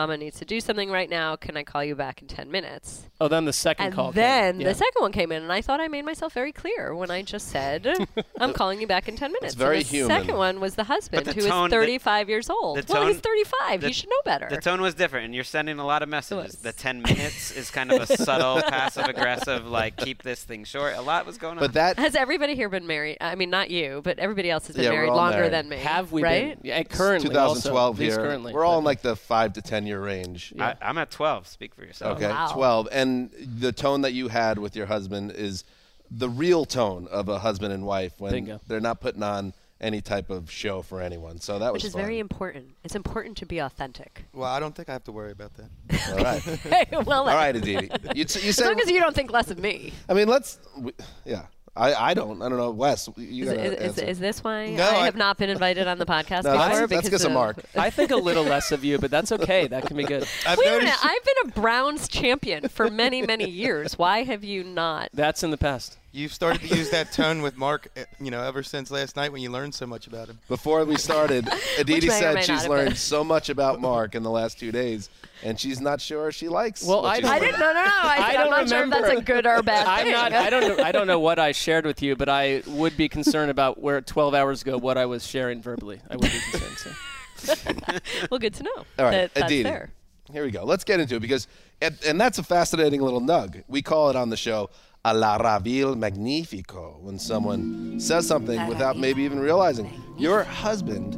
[0.00, 1.36] Mama needs to do something right now.
[1.36, 4.12] Can I call you back in ten minutes?" Oh, then the second and call.
[4.12, 4.58] then came.
[4.64, 4.72] the Yeah.
[4.72, 7.48] second one came in, and I thought I made myself very clear when I just
[7.48, 7.86] said,
[8.40, 10.20] "I'm calling you back in ten minutes." It's very and the human.
[10.20, 12.78] second one was the husband, the who is tone- the- 35 years old.
[12.78, 13.82] the well, he's 35.
[13.82, 14.48] the- he should know better.
[14.48, 16.54] The tone was different, and you're sending a lot of messages.
[16.56, 20.94] The 10 minutes is kind of a subtle, passive aggressive, like, keep this thing short.
[20.96, 21.60] A lot was going on.
[21.60, 23.18] But that Has everybody here been married?
[23.20, 25.52] I mean, not you, but everybody else has been Yeah, we're married all longer married.
[25.52, 25.76] than me.
[25.76, 26.62] Have we right?
[26.62, 26.70] been?
[26.70, 28.24] Yeah, currently, also, 2012 at least here.
[28.26, 28.52] currently.
[28.54, 30.52] We're all in like the five to ten year range.
[30.60, 31.46] I, I'm at 12.
[31.48, 32.16] Speak for yourself.
[32.18, 32.50] Okay, wow.
[32.52, 32.88] 12.
[32.92, 35.64] And the tone that you had with your husband is
[36.10, 38.60] the real tone of a husband and wife when Bingo.
[38.68, 41.40] they're not putting on any type of show for anyone.
[41.40, 42.02] So that Which was is fun.
[42.02, 42.74] very important.
[42.84, 44.26] It's important to be authentic.
[44.34, 45.70] Well, I don't think I have to worry about that.
[46.12, 46.42] All right.
[46.42, 47.90] Hey, well, All right, Aditi.
[48.14, 49.92] You, t- you as long as you don't think less of me.
[50.08, 50.92] I mean, let's, we,
[51.24, 51.46] yeah.
[51.76, 52.42] I, I don't.
[52.42, 52.70] I don't know.
[52.72, 55.48] Wes, you Is, got is, is, is this why No, I, I- have not been
[55.50, 56.86] invited on the podcast No, before?
[56.88, 57.58] that's- that's of Marc.
[57.76, 59.66] I think a little less of you, but that's okay.
[59.68, 60.26] That can be good.
[60.46, 60.94] I've Wait a minute.
[61.02, 63.96] I've been a Browns champion for many, many years.
[63.96, 65.10] Why have you not?
[65.14, 65.96] That's in the past.
[66.12, 69.30] You've started to use that tone with Marc, uh, you know, ever since last night
[69.30, 70.40] when you learned so much about him.
[70.48, 71.48] Before we started,
[71.78, 74.72] Aditi may or may said she's learned so much about Marc in the last two
[74.72, 75.08] days,
[75.44, 76.84] and she's not sure she likes.
[76.84, 77.60] Well, what I she's don't- I didn't.
[77.60, 77.80] No, no, no.
[77.84, 80.12] I, I don't I'm not sure if that's a good or bad I'm thing.
[80.12, 80.32] not.
[80.32, 80.82] I don't know.
[80.84, 84.00] I don't know what I shared with you, but I would be concerned about where
[84.00, 86.00] 12 hours ago what I was sharing verbally.
[86.10, 86.96] I would be concerned.
[87.36, 87.54] So.
[88.32, 88.70] well, good to know.
[88.98, 89.62] All right, that that's Aditi.
[89.62, 89.90] there.
[90.32, 90.64] here we go.
[90.64, 91.46] Let's get into it because,
[91.80, 93.62] and, and that's a fascinating little nug.
[93.68, 94.70] We call it on the show
[95.04, 99.90] a la ravil magnifico when someone says something without maybe even realizing.
[100.18, 101.14] Your husband,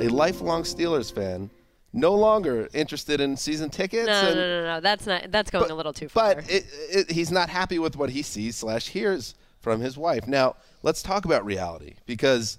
[0.00, 1.50] a lifelong Steelers fan,
[1.92, 4.06] no longer interested in season tickets.
[4.06, 4.80] No, and, no, no, no.
[4.80, 5.32] That's not.
[5.32, 6.36] That's going a little too far.
[6.36, 10.26] But it, it, he's not happy with what he sees slash hears from his wife.
[10.28, 12.58] Now, let's talk about reality because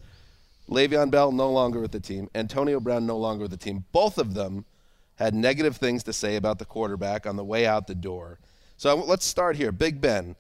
[0.70, 3.86] Le'Veon Bell no longer with the team, Antonio Brown no longer with the team.
[3.92, 4.66] Both of them
[5.16, 8.40] had negative things to say about the quarterback on the way out the door.
[8.78, 9.72] So let's start here.
[9.72, 10.36] Big Ben,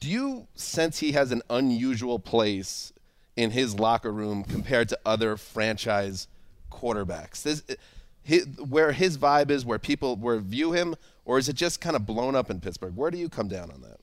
[0.00, 2.92] do you sense he has an unusual place
[3.36, 6.28] in his locker room compared to other franchise
[6.70, 7.42] quarterbacks?
[7.42, 7.62] This,
[8.22, 10.94] his, where his vibe is, where people where view him,
[11.24, 12.94] or is it just kind of blown up in Pittsburgh?
[12.94, 13.97] Where do you come down on that?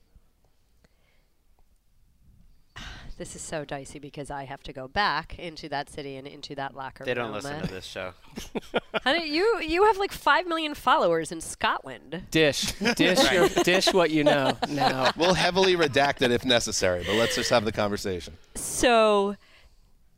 [3.18, 6.54] This is so dicey because I have to go back into that city and into
[6.56, 7.06] that locker room.
[7.06, 8.12] They don't listen to this show.
[9.04, 12.24] Honey, you you have like five million followers in Scotland.
[12.30, 15.12] Dish, dish, your, dish what you know now.
[15.16, 18.34] We'll heavily redact it if necessary, but let's just have the conversation.
[18.56, 19.38] So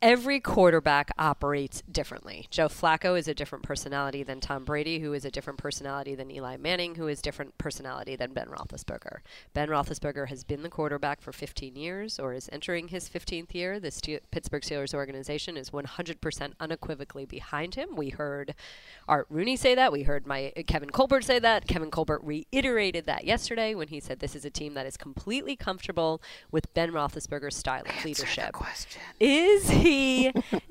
[0.00, 2.46] every quarterback operates differently.
[2.50, 6.30] Joe Flacco is a different personality than Tom Brady, who is a different personality than
[6.30, 9.18] Eli Manning, who is different personality than Ben Roethlisberger.
[9.54, 13.80] Ben Roethlisberger has been the quarterback for 15 years, or is entering his 15th year.
[13.80, 17.96] The Ste- Pittsburgh Steelers organization is 100% unequivocally behind him.
[17.96, 18.54] We heard
[19.08, 19.90] Art Rooney say that.
[19.92, 21.66] We heard my Kevin Colbert say that.
[21.66, 25.56] Kevin Colbert reiterated that yesterday when he said this is a team that is completely
[25.56, 26.22] comfortable
[26.52, 28.54] with Ben Roethlisberger's style of leadership.
[29.18, 29.87] Is he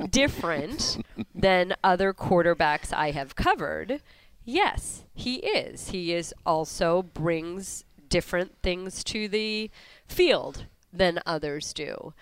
[0.09, 4.01] different than other quarterbacks I have covered?
[4.43, 5.89] Yes, he is.
[5.89, 9.69] He is also brings different things to the
[10.07, 12.13] field than others do.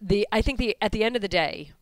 [0.00, 1.72] The I think the at the end of the day,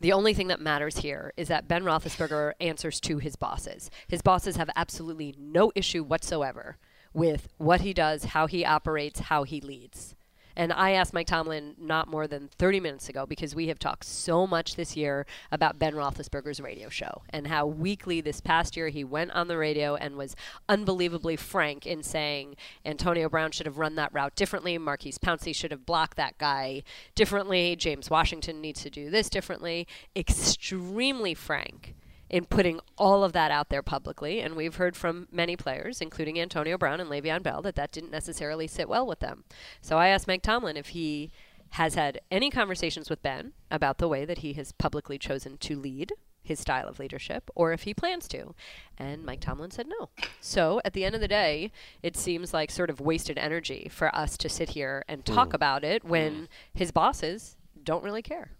[0.00, 3.90] the only thing that matters here is that Ben Roethlisberger answers to his bosses.
[4.06, 6.76] His bosses have absolutely no issue whatsoever
[7.14, 10.14] with what he does, how he operates, how he leads.
[10.58, 14.04] And I asked Mike Tomlin not more than 30 minutes ago because we have talked
[14.04, 18.88] so much this year about Ben Roethlisberger's radio show and how weekly this past year
[18.88, 20.34] he went on the radio and was
[20.68, 25.70] unbelievably frank in saying Antonio Brown should have run that route differently, Maurkice Pouncey should
[25.70, 26.82] have blocked that guy
[27.14, 29.86] differently, James Washington needs to do this differently.
[30.16, 31.94] Extremely frank
[32.30, 34.40] in putting all of that out there publicly.
[34.40, 38.10] And we've heard from many players, including Antonio Brown and Le'Veon Bell, that that didn't
[38.10, 39.44] necessarily sit well with them.
[39.80, 41.30] So I asked Mike Tomlin if he
[41.72, 45.78] has had any conversations with Ben about the way that he has publicly chosen to
[45.78, 46.12] lead
[46.42, 48.54] his style of leadership or if he plans to.
[48.96, 50.08] And Mike Tomlin said no.
[50.40, 51.70] So at the end of the day,
[52.02, 55.54] it seems like sort of wasted energy for us to sit here and talk Mm.
[55.54, 58.52] about it when his bosses don't really care.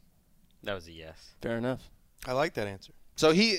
[0.62, 1.34] That was a yes.
[1.40, 1.88] Fair enough.
[2.26, 2.92] I like that answer.
[3.18, 3.58] So he,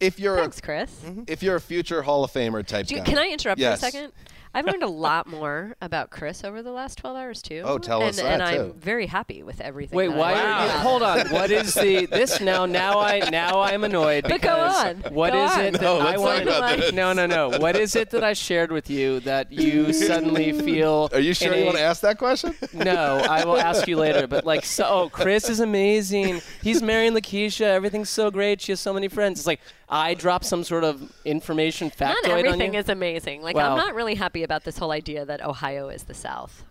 [0.00, 0.90] if you're Thanks, Chris.
[1.04, 1.22] Mm-hmm.
[1.26, 3.80] if you're a future Hall of Famer type Do you- guy, can I interrupt yes.
[3.80, 4.12] for a second?
[4.54, 7.62] I've learned a lot more about Chris over the last 12 hours, too.
[7.66, 8.76] Oh, tell and, us And that, I'm too.
[8.78, 9.94] very happy with everything.
[9.94, 10.32] Wait, why?
[10.32, 11.28] I Are you, hold on.
[11.28, 12.64] What is the this now?
[12.64, 14.24] Now I now I'm annoyed.
[14.26, 14.96] But go on.
[15.12, 15.60] What Go is on.
[15.66, 16.44] it that No, I want?
[16.48, 16.94] talk about.
[16.94, 17.58] No, no, no.
[17.58, 21.10] What is it that I shared with you that you suddenly feel?
[21.12, 22.54] Are you sure in you a- want to ask that question?
[22.72, 24.26] No, I will ask you later.
[24.26, 26.40] But like, so oh, Chris is amazing.
[26.62, 27.66] He's marrying Lakeisha.
[27.66, 28.62] Everything's so great.
[28.62, 29.40] She has so many friends.
[29.40, 29.60] It's like
[29.90, 33.42] I dropped some sort of information factoid Not everything is amazing.
[33.42, 36.64] Like, Well- I'm not really happy about this whole idea that Ohio is the South.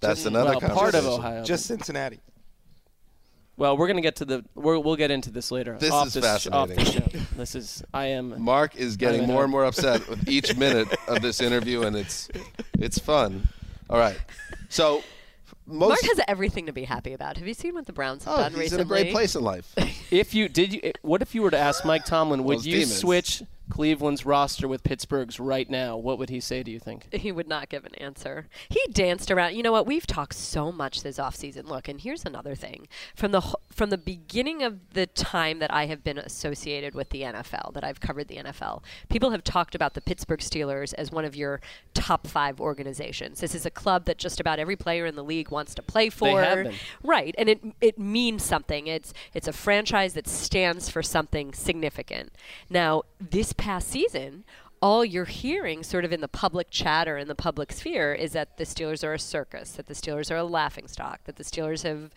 [0.00, 1.42] That's another well, part of Ohio.
[1.42, 2.20] Just Cincinnati.
[3.56, 4.44] well, we're gonna get to the.
[4.54, 5.78] We're, we'll get into this later.
[5.80, 7.20] This off is this, Off the fascinating.
[7.20, 7.26] show.
[7.36, 7.82] This is.
[7.94, 8.34] I am.
[8.42, 9.32] Marc is getting I know.
[9.32, 12.28] more and more upset with each minute of this interview, and it's
[12.78, 13.48] it's fun.
[13.88, 14.18] All right,
[14.68, 15.02] so
[15.66, 17.36] most Marc has everything to be happy about.
[17.38, 18.82] Have you seen what the Browns have oh, done he's recently?
[18.82, 19.74] in a great place in life.
[20.10, 22.66] If you did, you, eh, what if you were to ask Mike Tomlin, would Those
[22.66, 22.96] you demons.
[22.96, 25.96] switch Cleveland's roster with Pittsburgh's right now?
[25.96, 26.62] What would he say?
[26.62, 27.12] Do you think?
[27.12, 28.46] He would not give an answer.
[28.68, 29.54] He danced around.
[29.54, 29.86] You know what?
[29.86, 31.64] We've talked so much this offseason.
[31.64, 32.86] Look, and here's another thing.
[33.14, 37.22] From the from the beginning of the time that I have been associated with the
[37.22, 41.24] NFL, that I've covered the NFL, people have talked about the Pittsburgh Steelers as one
[41.24, 41.60] of your
[41.92, 43.40] top 5 organizations.
[43.40, 46.08] This is a club that just about every player in the league wants to play
[46.08, 46.72] for.
[47.02, 48.86] Right, and it it means something.
[48.86, 52.32] It's it's a franchise that stands for something significant.
[52.70, 54.44] Now, this past season,
[54.82, 58.56] all you're hearing sort of in the public chatter in the public sphere is that
[58.58, 61.82] the Steelers are a circus, that the Steelers are a laughing stock, that the Steelers
[61.82, 62.12] have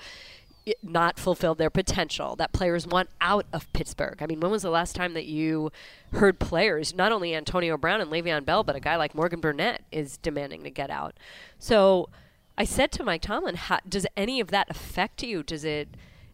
[0.83, 4.21] not fulfilled their potential, that players want out of Pittsburgh.
[4.21, 5.71] I mean, when was the last time that you
[6.11, 9.83] heard players, not only Antonio Brown and Le'Veon Bell, but a guy like Morgan Burnett
[9.91, 11.15] is demanding to get out?
[11.57, 12.09] So
[12.57, 15.43] I said to Mike Tomlin, how, does any of that affect you?
[15.43, 15.87] Does it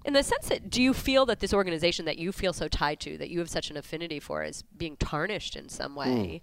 [0.05, 2.99] in the sense that do you feel that this organization that you feel so tied
[3.01, 5.97] to, that you have such an affinity for, is being tarnished in some hmm.
[5.97, 6.41] way?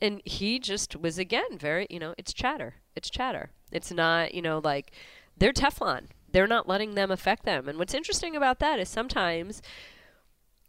[0.00, 2.76] And he just was again very, you know, it's chatter.
[2.96, 3.50] It's chatter.
[3.70, 4.92] It's not, you know, like
[5.36, 6.06] they're Teflon.
[6.32, 7.68] They're not letting them affect them.
[7.68, 9.60] And what's interesting about that is sometimes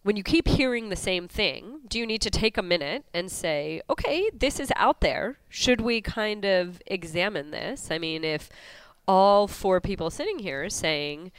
[0.03, 3.31] when you keep hearing the same thing, do you need to take a minute and
[3.31, 5.39] say, okay, this is out there.
[5.47, 7.89] Should we kind of examine this?
[7.89, 8.49] I mean, if
[9.07, 11.31] all four people sitting here are saying,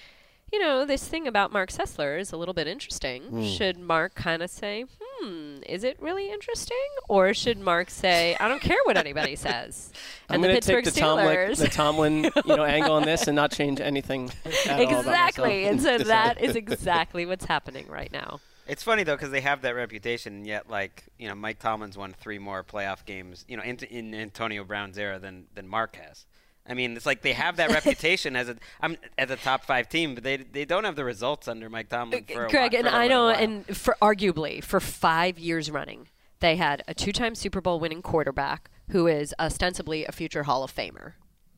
[0.52, 3.44] you know, this thing about Marc Sessler is a little bit interesting, Hmm.
[3.44, 6.76] should Marc kind of say, hmm, is it really interesting?
[7.08, 9.90] Or should Marc say, I don't care what anybody says?
[10.28, 11.58] I'm And the going to take Pittsburgh the Tomlin, Steelers.
[11.58, 14.30] the Tomlin, you know, angle on this and not change anything.
[14.66, 15.64] At exactly.
[15.64, 15.70] myself.
[15.72, 18.40] And so that is exactly what's happening right now.
[18.66, 21.98] It's funny though because they have that reputation, and yet like you know Mike Tomlin's
[21.98, 25.96] won three more playoff games, you know, in, in Antonio Brown's era than than Marc
[25.96, 26.24] has.
[26.66, 29.88] I mean, it's like they have that reputation as a I'm as a top five
[29.88, 32.80] team, but they they don't have the results under Mike Tomlin for a Greg, while,
[32.80, 33.34] and for a I know, while.
[33.36, 36.08] and for arguably for five years running,
[36.40, 40.74] they had a two-time Super Bowl winning quarterback who is ostensibly a future Hall of
[40.74, 41.12] Famer.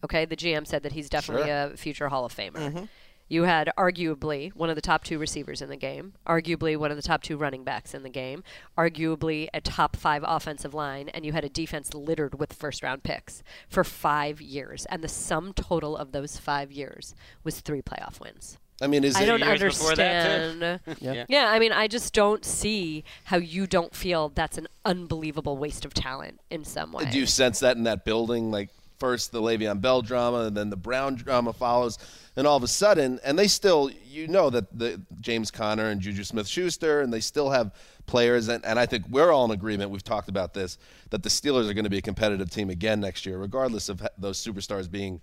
[0.05, 1.73] Okay, the GM said that he's definitely Sure.
[1.73, 2.73] a future Hall of Famer.
[2.73, 2.89] Mhm.
[3.29, 6.97] You had arguably one of the top two receivers in the game, arguably one of
[6.97, 8.45] the top two running backs in the game,
[8.79, 13.03] arguably a top five offensive line, and you had a defense littered with first round
[13.03, 14.87] picks for five years.
[14.87, 18.59] And the sum total of those five years was three playoff wins.
[18.81, 20.31] I mean, is I it don't Years before that, too.
[20.65, 20.99] understand.
[21.01, 21.25] Yeah.
[21.29, 21.51] yeah.
[21.51, 25.95] I mean, I just don't see how you don't feel that's an unbelievable waste of
[25.95, 27.07] talent in some way.
[27.11, 28.51] Do you sense that in that building?
[28.51, 28.69] Like
[28.99, 31.99] first the Le'Veon Bell drama, and then the Brown drama follows,
[32.37, 36.01] and all of a sudden, and they still, you know, that the James Conner and
[36.01, 37.73] Juju Smith-Schuster, and they still have
[38.07, 39.91] players, and, and I think we're all in agreement.
[39.91, 40.79] We've talked about this
[41.11, 44.07] that the Steelers are going to be a competitive team again next year, regardless of
[44.19, 45.21] those superstars being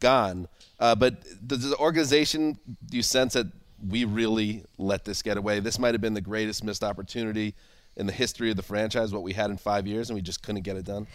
[0.00, 0.48] gone.
[0.78, 3.46] Uh, but does the organization, do you sense that
[3.88, 5.60] we really let this get away?
[5.60, 7.54] This might have been the greatest missed opportunity
[7.96, 10.42] in the history of the franchise, what we had in five years, and we just
[10.42, 11.06] couldn't get it done.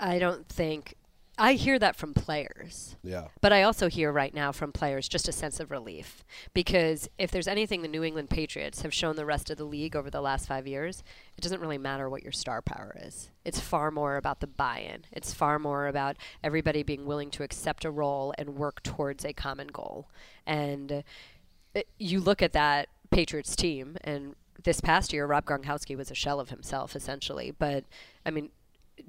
[0.00, 0.94] I don't think.
[1.36, 2.96] I hear that from players.
[3.02, 3.28] Yeah.
[3.40, 6.24] But I also hear right now from players just a sense of relief.
[6.52, 9.96] Because if there's anything the New England Patriots have shown the rest of the league
[9.96, 11.02] over the last five years,
[11.36, 13.30] it doesn't really matter what your star power is.
[13.44, 17.42] It's far more about the buy in, it's far more about everybody being willing to
[17.42, 20.08] accept a role and work towards a common goal.
[20.46, 21.04] And
[21.74, 26.14] uh, you look at that Patriots team, and this past year, Rob Gronkowski was a
[26.14, 27.52] shell of himself, essentially.
[27.56, 27.84] But,
[28.24, 28.50] I mean,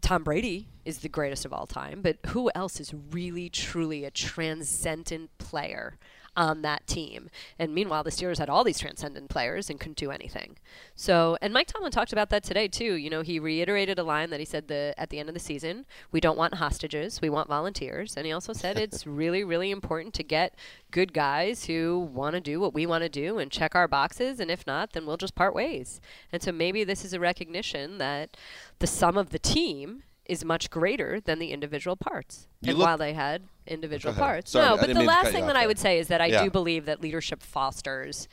[0.02, 4.12] Tom Brady is the greatest of all time, but who else is really, truly a
[4.12, 5.98] transcendent player
[6.36, 7.30] on that team?
[7.58, 10.58] And meanwhile, the Steelers had all these transcendent players and couldn't do anything.
[10.96, 12.96] So, and Mike Tomlin talked about that today too.
[12.96, 15.40] You know, he reiterated a line that he said the at the end of the
[15.40, 19.72] season, "We don't want hostages, we want volunteers." And he also said it's really, really
[19.72, 20.56] important to get
[20.92, 24.40] good guys who want to do what we want to do and check our boxes.
[24.40, 26.00] And if not, then we'll just part ways.
[26.32, 28.38] And so maybe this is a recognition that
[28.80, 32.48] the sum of the team is much greater than the individual parts.
[32.62, 34.52] You and while they had individual parts.
[34.52, 36.22] Sorry, no, but the mean to cut last thing that I would say is that
[36.22, 36.44] I Yeah.
[36.44, 38.28] do believe that leadership fosters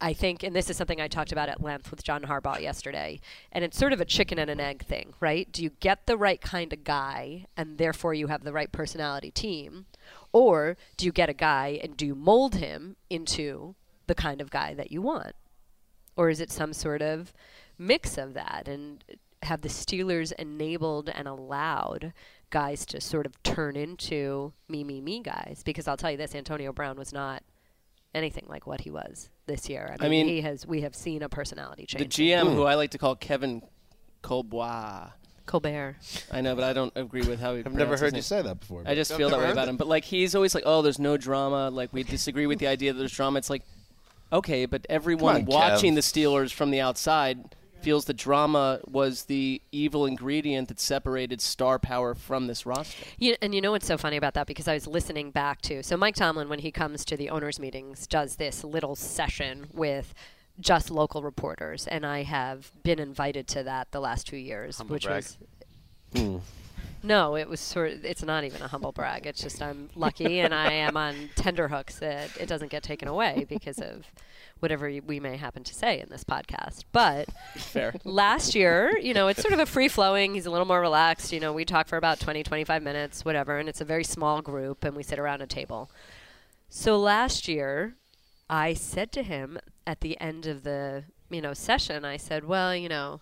[0.00, 3.18] I think, and this is something I talked about at length with John Harbaugh yesterday,
[3.50, 5.50] and it's sort of a chicken and an egg thing, right?
[5.50, 9.32] Do you get the right kind of guy, and therefore you have the right personality
[9.32, 9.86] team,
[10.32, 13.74] or do you get a guy and do you mold him into
[14.06, 15.34] the kind of guy that you want,
[16.16, 17.32] or is it some sort of
[17.76, 18.68] mix of that?
[18.68, 19.02] And
[19.42, 22.12] have the Steelers enabled and allowed
[22.50, 25.62] guys to sort of turn into me, me, me guys?
[25.64, 27.42] Because I'll tell you this: Antonio Brown was not
[28.14, 29.96] anything like what he was this year.
[30.00, 32.02] I I mean, mean, he has we have seen a personality change.
[32.02, 32.30] The change.
[32.30, 32.66] GM, who hmm.
[32.66, 33.62] I like to call Kevin
[34.22, 35.12] Colbois.
[35.48, 35.96] Colbert.
[36.30, 37.60] I know, but I don't agree with how he.
[37.64, 39.64] I've never heard his you say that before, I just feel I've that way about
[39.64, 39.68] that.
[39.70, 39.76] him.
[39.78, 42.92] But like, he's always like, "Oh, there's no drama." Like, we disagree with the idea
[42.92, 43.38] that there's drama.
[43.38, 43.62] It's like,
[44.30, 45.96] okay, but everyone on, watching Kev.
[45.96, 51.78] the Steelers from the outside feels the drama was the evil ingredient that separated star
[51.78, 53.04] power from this roster.
[53.18, 54.46] You, and you know what's so funny about that?
[54.46, 57.58] Because I was listening back to so Mike Tomlin, when he comes to the owners'
[57.58, 60.14] meetings, does this little session with
[60.60, 64.94] just local reporters, and I have been invited to that the last two years, Humble
[64.94, 65.24] which brag.
[66.12, 66.40] was
[67.02, 67.92] no, it was sort.
[67.92, 69.26] Of, it's not even a humble brag.
[69.26, 73.08] It's just I'm lucky, and I am on tender hooks that it doesn't get taken
[73.08, 74.06] away because of
[74.60, 76.84] whatever we may happen to say in this podcast.
[76.92, 77.94] But Fair.
[78.04, 80.34] last year, you know, it's sort of a free flowing.
[80.34, 81.32] He's a little more relaxed.
[81.32, 84.42] You know, we talk for about 20, 25 minutes, whatever, and it's a very small
[84.42, 85.90] group, and we sit around a table.
[86.68, 87.94] So last year,
[88.50, 92.74] I said to him at the end of the you know session, I said, "Well,
[92.74, 93.20] you know,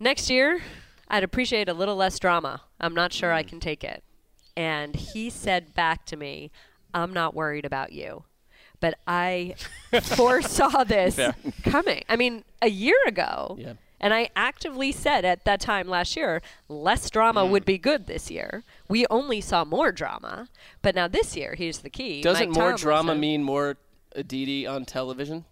[0.00, 0.62] next year,
[1.08, 2.62] I'd appreciate a little less drama.
[2.80, 3.48] I'm not sure I mm.
[3.48, 4.02] can take it."
[4.56, 6.50] And he said back to me,
[6.94, 8.24] "I'm not worried about you."
[8.80, 9.54] But I
[10.02, 11.34] foresaw this Fair.
[11.64, 12.02] coming.
[12.08, 13.56] I mean, a year ago.
[13.58, 13.72] Yeah.
[14.00, 17.50] And I actively said at that time last year, less drama Mm.
[17.50, 18.62] would be good this year.
[18.88, 20.48] We only saw more drama,
[20.82, 22.22] but now this year, here's the key.
[22.22, 23.76] Doesn't Mike more Tomlin drama mean more
[24.14, 25.44] Aditi on television?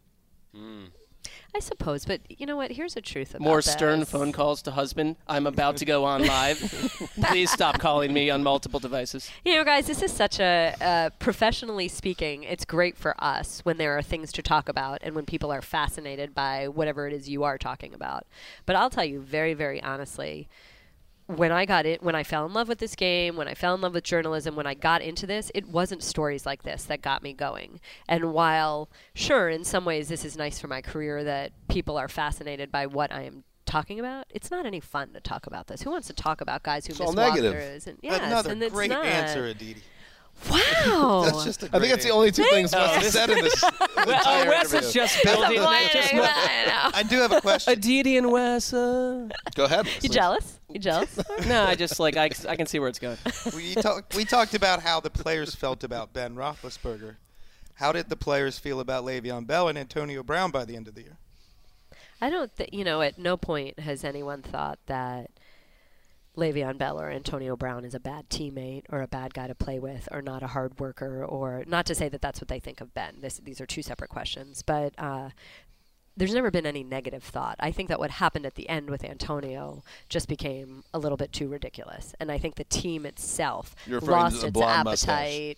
[1.57, 2.71] I suppose, but you know what?
[2.73, 4.11] Here's the truth about More stern this.
[4.11, 5.17] phone calls to husband.
[5.27, 6.59] I'm about to go on live.
[7.23, 9.31] Please stop calling me on multiple devices.
[9.43, 13.79] You know, guys, this is such a, uh, professionally speaking, it's great for us when
[13.79, 17.27] there are things to talk about and when people are fascinated by whatever it is
[17.27, 18.27] you are talking about.
[18.67, 20.51] But I'll tell you very, very honestly,
[21.27, 23.75] when I got it, when I fell in love with this game, when I fell
[23.75, 27.03] in love with journalism, when I got into this, it wasn't stories like this that
[27.03, 27.81] got me going.
[28.09, 32.09] And while, sure, in some ways this is nice for my career that people are
[32.09, 35.83] fascinated by what I am talking about, it's not any fun to talk about this.
[35.83, 37.55] Who wants to talk about guys who It's miss all negative.
[37.55, 37.87] walkthroughs?
[37.89, 39.05] And, yes, Another and great not.
[39.05, 39.83] answer, Aditi.
[40.51, 41.23] Wow.
[41.25, 43.01] That's just a I think that's the only two Thank things Wes you.
[43.01, 43.65] has said in this.
[43.99, 45.57] Oh, Wes is just building.
[45.93, 47.73] just mo- I do have a question.
[47.73, 48.73] Aditi and Wes.
[48.73, 49.29] Uh...
[49.55, 49.89] Go ahead.
[50.03, 50.61] You jealous?
[50.69, 51.19] You jealous?
[51.47, 53.17] no, I just like I, I can see where it's going.
[53.55, 57.17] we, talk, we talked about how the players felt about Ben Roethlisberger.
[57.75, 60.95] How did the players feel about Le'Veon Bell and Antonio Brown by the end of
[60.95, 61.17] the year?
[62.21, 65.31] I don't think, you know, at no point has anyone thought that
[66.37, 69.79] Le'Veon Bell or Antonio Brown is a bad teammate or a bad guy to play
[69.79, 72.81] with or not a hard worker or not to say that that's what they think
[72.81, 73.17] of Ben.
[73.21, 74.63] This, these are two separate questions.
[74.63, 75.31] But uh,
[76.17, 77.57] there's never been any negative thought.
[77.59, 81.33] I think that what happened at the end with Antonio just became a little bit
[81.33, 82.15] too ridiculous.
[82.21, 84.85] And I think the team itself You're referring to lost its appetite.
[84.85, 85.55] mustache.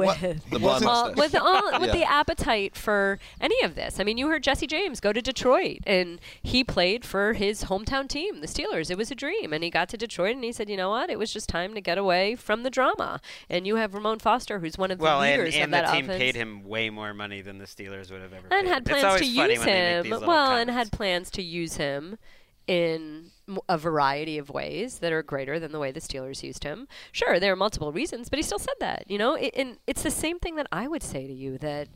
[0.00, 0.06] Appetite.
[0.08, 0.22] What?
[0.22, 1.92] With, The blonde well, with all, with Yeah.
[2.00, 3.98] the appetite for any of this.
[4.00, 8.08] I mean, you heard Jesse James go to Detroit, and he played for his hometown
[8.08, 8.90] team, the Steelers.
[8.90, 11.10] It was a dream, and he got to Detroit, and he said, "You know what?
[11.10, 13.20] It was just time to get away from the drama."
[13.50, 15.92] And you have Ramon Foster, who's one of the Well, leaders and of the that
[15.94, 16.18] team offense.
[16.18, 18.72] paid him way more money than the Steelers would have ever and paid.
[18.72, 20.02] had It's plans always to funny use when they make him.
[20.04, 22.18] these little Well, and had plans to use him
[22.66, 23.30] in m-
[23.68, 26.88] a variety of ways that are greater than the way the Steelers used him.
[27.10, 29.04] Sure, there are multiple reasons, but he still said that.
[29.08, 31.88] You know, it, and it's the same thing that I would say to you that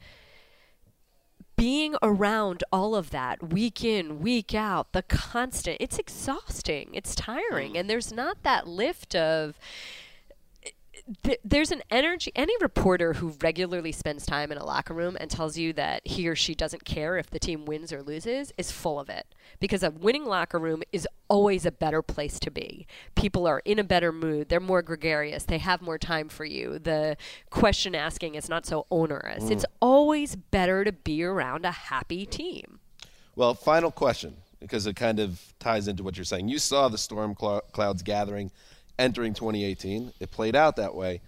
[1.57, 6.91] being around all of that week in, week out, the constant, it's exhausting.
[6.93, 7.73] It's tiring.
[7.73, 7.81] Mm.
[7.81, 9.59] And there's not that lift of
[11.23, 15.31] th- there's an energy any reporter who regularly spends time in a locker room and
[15.31, 18.71] tells you that he or she doesn't care if the team wins or loses is
[18.71, 19.27] full of it.
[19.61, 22.87] Because a winning locker room is always a better place to be.
[23.15, 24.49] People are in a better mood.
[24.49, 25.45] They're more gregarious.
[25.45, 26.79] They have more time for you.
[26.79, 27.17] The
[27.51, 29.45] question asking is not so onerous.
[29.45, 29.51] Mm.
[29.53, 32.81] it's always better to be around a happy team.
[33.35, 36.49] Well, final question, because it kind of ties into what you're saying.
[36.49, 38.51] You saw the storm clou- clouds gathering
[38.99, 40.13] entering 2018.
[40.21, 41.21] It played out that way.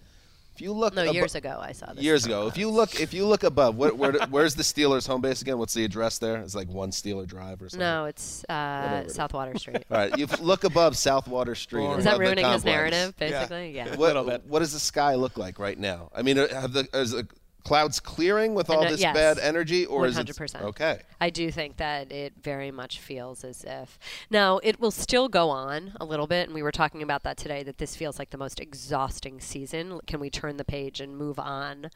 [0.55, 2.99] If you look no abo- years ago i saw this years ago, if you look
[2.99, 5.57] if you look above, where, where, where's the Steelers home base again?
[5.57, 6.35] What's the address there?
[6.41, 7.79] It's like one Steeler Drive or something.
[7.79, 9.61] no it's uh, Whatever it is.
[9.61, 11.85] street All right, you look above Southwater Street.
[11.91, 13.71] Is that ruining his narrative, basically?
[13.71, 13.95] Yeah.
[13.95, 16.09] What, what does the sky look like right now?
[16.13, 17.25] I mean, are- have the is the
[17.69, 19.13] clouds clearing with all uh, this yes.
[19.13, 21.01] bad energy, or is it okay?
[21.21, 23.99] I do think that it very much feels as if
[24.31, 27.37] now it will still go on a little bit, and we were talking about that
[27.37, 27.61] today.
[27.61, 29.99] That this feels like the most exhausting season.
[30.07, 31.91] Can we turn the page and move on?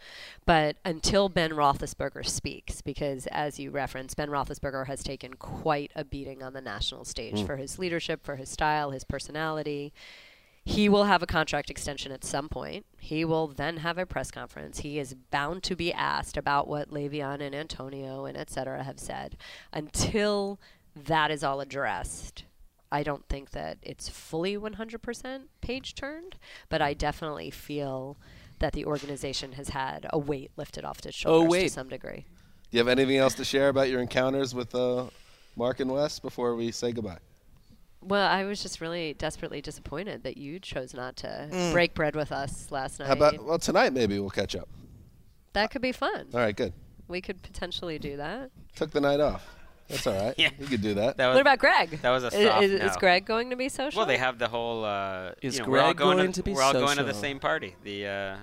[0.46, 6.06] But until Ben Roethlisberger speaks, because as you referenced, Ben Roethlisberger has taken quite a
[6.06, 7.48] beating on the national stage Mm.
[7.48, 9.92] for his leadership, for his style, his personality.
[10.66, 12.86] He will have a contract extension at some point.
[13.00, 14.80] He will then have a press conference.
[14.80, 19.00] He is bound to be asked about what Le'Veon and Antonio and et cetera have
[19.00, 19.36] said.
[19.74, 20.60] Until
[20.96, 22.46] that is all addressed,
[22.92, 26.38] I don't think that it's fully 100% page turned,
[26.70, 28.18] but I definitely feel
[28.60, 31.72] that the organization has had a weight lifted off its shoulders to wait.
[31.74, 32.26] some degree.
[32.72, 35.08] Do you have anything else to share about your encounters with uh,
[35.58, 37.18] Marc and Wes before we say goodbye?
[38.06, 41.72] Well, I was just really desperately disappointed that you chose not to Mm.
[41.72, 43.08] break bread with us last night.
[43.08, 43.94] How about well tonight?
[43.94, 44.68] Maybe we'll catch up.
[45.54, 46.28] that could be fun.
[46.34, 46.74] All right, good.
[47.08, 48.50] We could potentially do that.
[48.76, 49.46] Took the night off.
[49.88, 50.34] That's all right.
[50.38, 50.50] Yeah.
[50.60, 51.18] You could do that.
[51.18, 52.02] That was, what about Greg?
[52.02, 53.00] That was a soft is, is no.
[53.00, 54.00] Greg going to be social?
[54.00, 54.84] Well, they have the whole.
[54.86, 56.58] Uh, Is you know, we're all Greg going, going to be social?
[56.74, 57.76] We're all going to the same party.
[57.84, 58.36] The uh,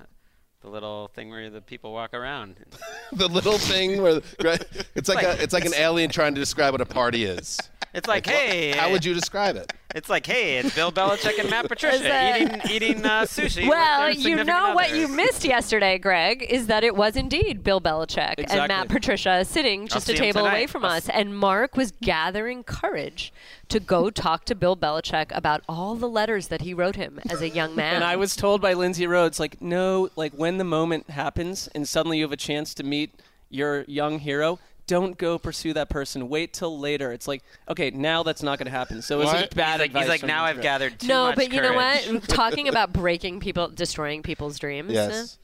[0.61, 2.55] the little thing where the people walk around.
[3.11, 6.39] the little thing where the, it's like, like- a it's like an alien trying to
[6.39, 7.59] describe what a party is.
[7.93, 9.71] It's like, what- hey, how would you describe it?
[9.93, 13.67] It's like, hey, it's Bill Belichick and Matt Patricia that- eating eating uh, sushi.
[13.67, 17.81] Well, you significant know what you missed yesterday, Greg, is that it was indeed Bill
[17.81, 21.09] Belichick and Matt Patricia sitting I'll just see a 'em table away from I'll us,
[21.09, 23.33] and Marc was gathering courage
[23.67, 27.41] to go talk to Bill Belichick about all the letters that he wrote him as
[27.41, 27.95] a young man.
[27.95, 31.85] And I was told by Lindsay Rhodes, like, no, like when the moment happens and
[31.87, 33.13] suddenly you have a chance to meet
[33.49, 34.59] your young hero,
[34.91, 36.27] don't go pursue that person.
[36.27, 37.13] Wait till later.
[37.13, 39.01] It's like, okay, now that's not going to happen.
[39.01, 39.55] So it's What?
[39.55, 42.07] bad He's like- he's like, now I've gathered too no, much but you know courage.
[42.09, 42.27] what?
[42.27, 44.91] Talking about breaking people, destroying people's dreams.
[44.91, 45.37] Yes.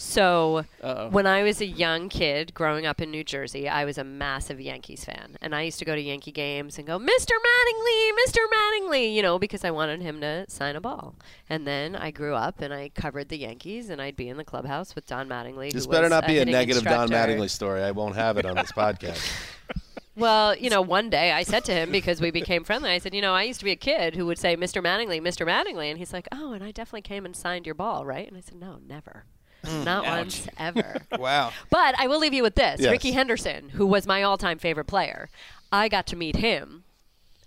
[0.00, 1.08] So Uh-oh.
[1.10, 4.60] when I was a young kid growing up in New Jersey, I was a massive
[4.60, 7.32] Yankees fan, and I used to go to Yankee games and go, "Mr.
[7.32, 8.38] Mattingly, Mr.
[8.54, 11.16] Mattingly," you know, because I wanted him to sign a ball.
[11.50, 14.44] And then I grew up and I covered the Yankees, and I'd be in the
[14.44, 15.72] clubhouse with Don Mattingly.
[15.72, 17.32] This better not be a negative Don instructor.
[17.34, 17.82] Mattingly story.
[17.82, 19.20] I won't have it on this podcast.
[20.16, 22.90] Well, you know, one day I said to him because we became friendly.
[22.90, 24.82] I said, you know, I used to be a kid who would say, "Mr.
[24.82, 25.46] Mattingly, Mr.
[25.46, 28.36] Mattingly," and he's like, "Oh, and I definitely came and signed your ball, right?" And
[28.36, 29.26] I said, "No, never,
[29.64, 30.18] not Ouch.
[30.18, 31.52] once, ever." Wow.
[31.70, 32.90] But I will leave you with this: Yes.
[32.90, 35.28] Rickey Henderson, who was my all-time favorite player,
[35.72, 36.84] I got to meet him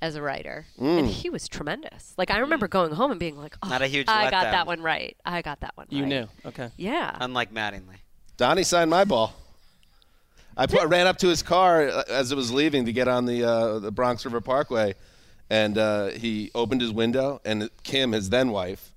[0.01, 1.09] as a writer, and Mm.
[1.09, 2.13] he was tremendous.
[2.17, 4.51] Like I remember going home and being like, "Oh, Not a huge I got letdown.
[4.51, 5.15] that one right.
[5.25, 6.09] I got that one." You right.
[6.09, 6.27] knew.
[6.45, 6.69] Okay.
[6.77, 7.15] Yeah.
[7.21, 7.97] Unlike Mattingly.
[8.37, 9.33] Donnie signed my ball.
[10.57, 13.25] I put, ran up to his car uh, as it was leaving to get on
[13.25, 14.95] the uh, the Bronx River Parkway,
[15.49, 18.90] and uh, he opened his window, and Kim, his then wife,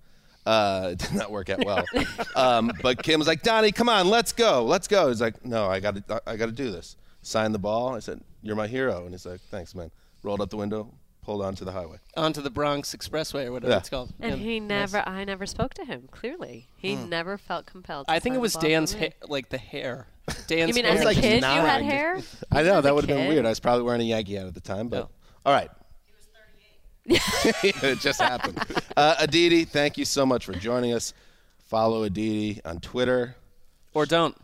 [0.47, 1.85] uh, it did not work out well.
[2.37, 5.67] um, but Kim was like, "Donnie, come on, let's go, let's go." He's like, "No,
[5.67, 7.95] I got to, I got to do this." Signed the ball.
[7.95, 9.91] I said, "You're my hero," and he's like, "Thanks, man."
[10.23, 10.93] Rolled up the window,
[11.23, 11.99] pulled onto the highway.
[12.17, 13.79] Onto the Bronx Expressway or whatever Yeah.
[13.79, 14.13] it's called.
[14.21, 14.45] And Yeah.
[14.45, 14.93] he Nice.
[14.93, 16.09] never, I never spoke to him.
[16.11, 17.09] Clearly, he Hmm.
[17.11, 18.07] never felt compelled.
[18.07, 19.01] To I think it was Dan's me.
[19.01, 20.07] hair, like the hair.
[20.47, 20.95] Dan's mean hair.
[20.95, 22.19] as a Like kid you had hair?
[22.51, 23.45] I know that would have been weird.
[23.45, 25.09] I was probably wearing a Yankee hat at the time, but
[25.45, 25.71] all right.
[27.07, 28.59] it just happened.
[28.97, 31.13] Uh, Aditi, thank you so much for joining us.
[31.69, 33.37] Follow Aditi on Twitter.
[33.93, 34.37] Or don't.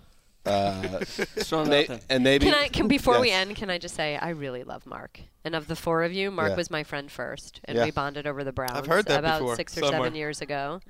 [0.47, 2.69] Uh, Throwing it may- and maybe Can I?
[2.69, 5.21] Can before we end, can I just say I really love Marc.
[5.45, 6.57] And of the four of you, Marc Yeah.
[6.57, 7.85] was my friend first, and Yeah.
[7.85, 8.87] we bonded over the Browns.
[8.87, 10.01] heard that about before, six or somewhere.
[10.01, 10.81] seven years ago.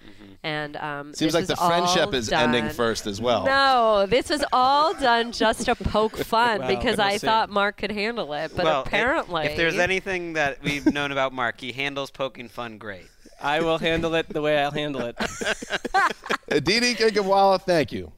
[0.45, 3.45] And um, Seems this like the friendship all is ending first as well.
[3.45, 6.69] No, this was all done just to poke fun Wow.
[6.69, 7.27] because I see.
[7.27, 11.33] thought Marc could handle it, but well, apparently, if there's anything that we've known about
[11.33, 13.07] Marc, he handles poking fun great.
[13.43, 15.17] I will handle it the way I'll handle it.
[16.49, 18.13] Aditi Kinkhabwala, thank you.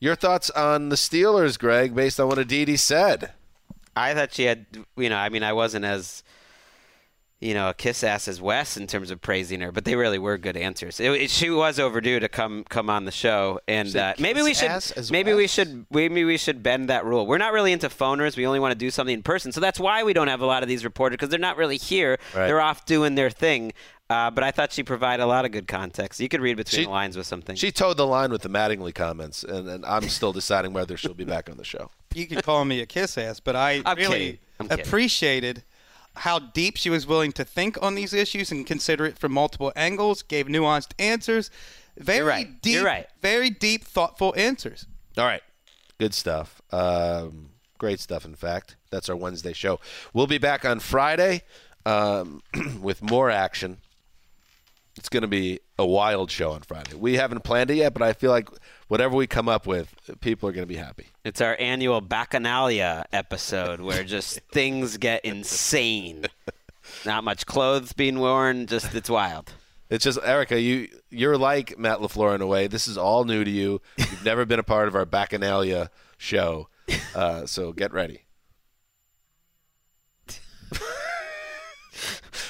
[0.00, 3.32] Your thoughts on the Steelers, Greg, based on what Aditi said?
[3.96, 6.22] I thought she had, you know, I mean, I wasn't as,
[7.40, 10.18] you know, a kiss ass as Wes in terms of praising her, but they really
[10.18, 11.00] were good answers.
[11.00, 14.52] It, it- she was overdue to come come on the show, and uh, maybe we
[14.54, 14.68] should
[15.10, 17.26] maybe we should maybe we should bend that rule.
[17.26, 18.36] We're not really into phoners.
[18.36, 20.46] We only want to do something in person, so that's why we don't have a
[20.46, 22.18] lot of these reporters because they're not really here.
[22.34, 22.46] Right.
[22.48, 23.72] They're off doing their thing.
[24.08, 26.20] Uh, but I thought she provided a lot of good context.
[26.20, 27.56] You could read between She- the lines with something.
[27.56, 31.14] She towed the line with the Mattingly comments, and, and I'm still deciding whether she'll
[31.14, 31.90] be back on the show.
[32.14, 34.38] You could call me a kiss ass, but I I'm really kidding.
[34.60, 34.86] I'm kidding.
[34.86, 35.64] appreciated
[36.16, 39.72] how deep she was willing to think on these issues and consider it from multiple
[39.76, 40.22] angles.
[40.22, 41.50] Gave nuanced answers.
[41.98, 42.62] Very right.
[42.62, 42.74] deep.
[42.74, 43.06] You're right.
[43.22, 44.86] Very deep, thoughtful answers.
[45.18, 45.42] All right.
[45.98, 46.60] Good stuff.
[46.70, 48.76] Um, great stuff, in fact.
[48.90, 49.80] That's our Wednesday show.
[50.12, 51.42] We'll be back on Friday
[51.84, 52.42] um,
[52.80, 53.78] with more action.
[54.96, 56.94] It's going to be a wild show on Friday.
[56.94, 58.48] We haven't planned it yet, but I feel like
[58.88, 61.08] whatever we come up with, people are going to be happy.
[61.22, 66.24] It's our annual Bacchanalia episode where just things get insane.
[67.04, 69.52] Not much clothes being worn, just it's wild.
[69.90, 72.66] It's just Erica, you you're like Matt LaFleur in a way.
[72.66, 73.80] This is all new to you.
[73.98, 76.68] You've never been a part of our Bacchanalia show,
[77.14, 78.22] uh, so get ready.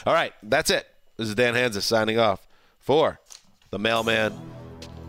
[0.07, 0.87] all right, that's it.
[1.17, 2.47] This is Dan Hanzus signing off
[2.79, 3.19] for
[3.71, 4.39] the mailman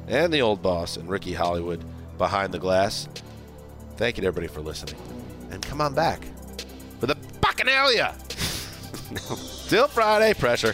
[0.08, 1.84] and the old boss and Ricky Hollywood
[2.18, 3.10] behind the glass.
[3.98, 4.96] Thank you to everybody for listening,
[5.52, 6.22] and come on back
[7.02, 8.16] for the Bacchanalia.
[9.38, 10.74] Still Friday pressure.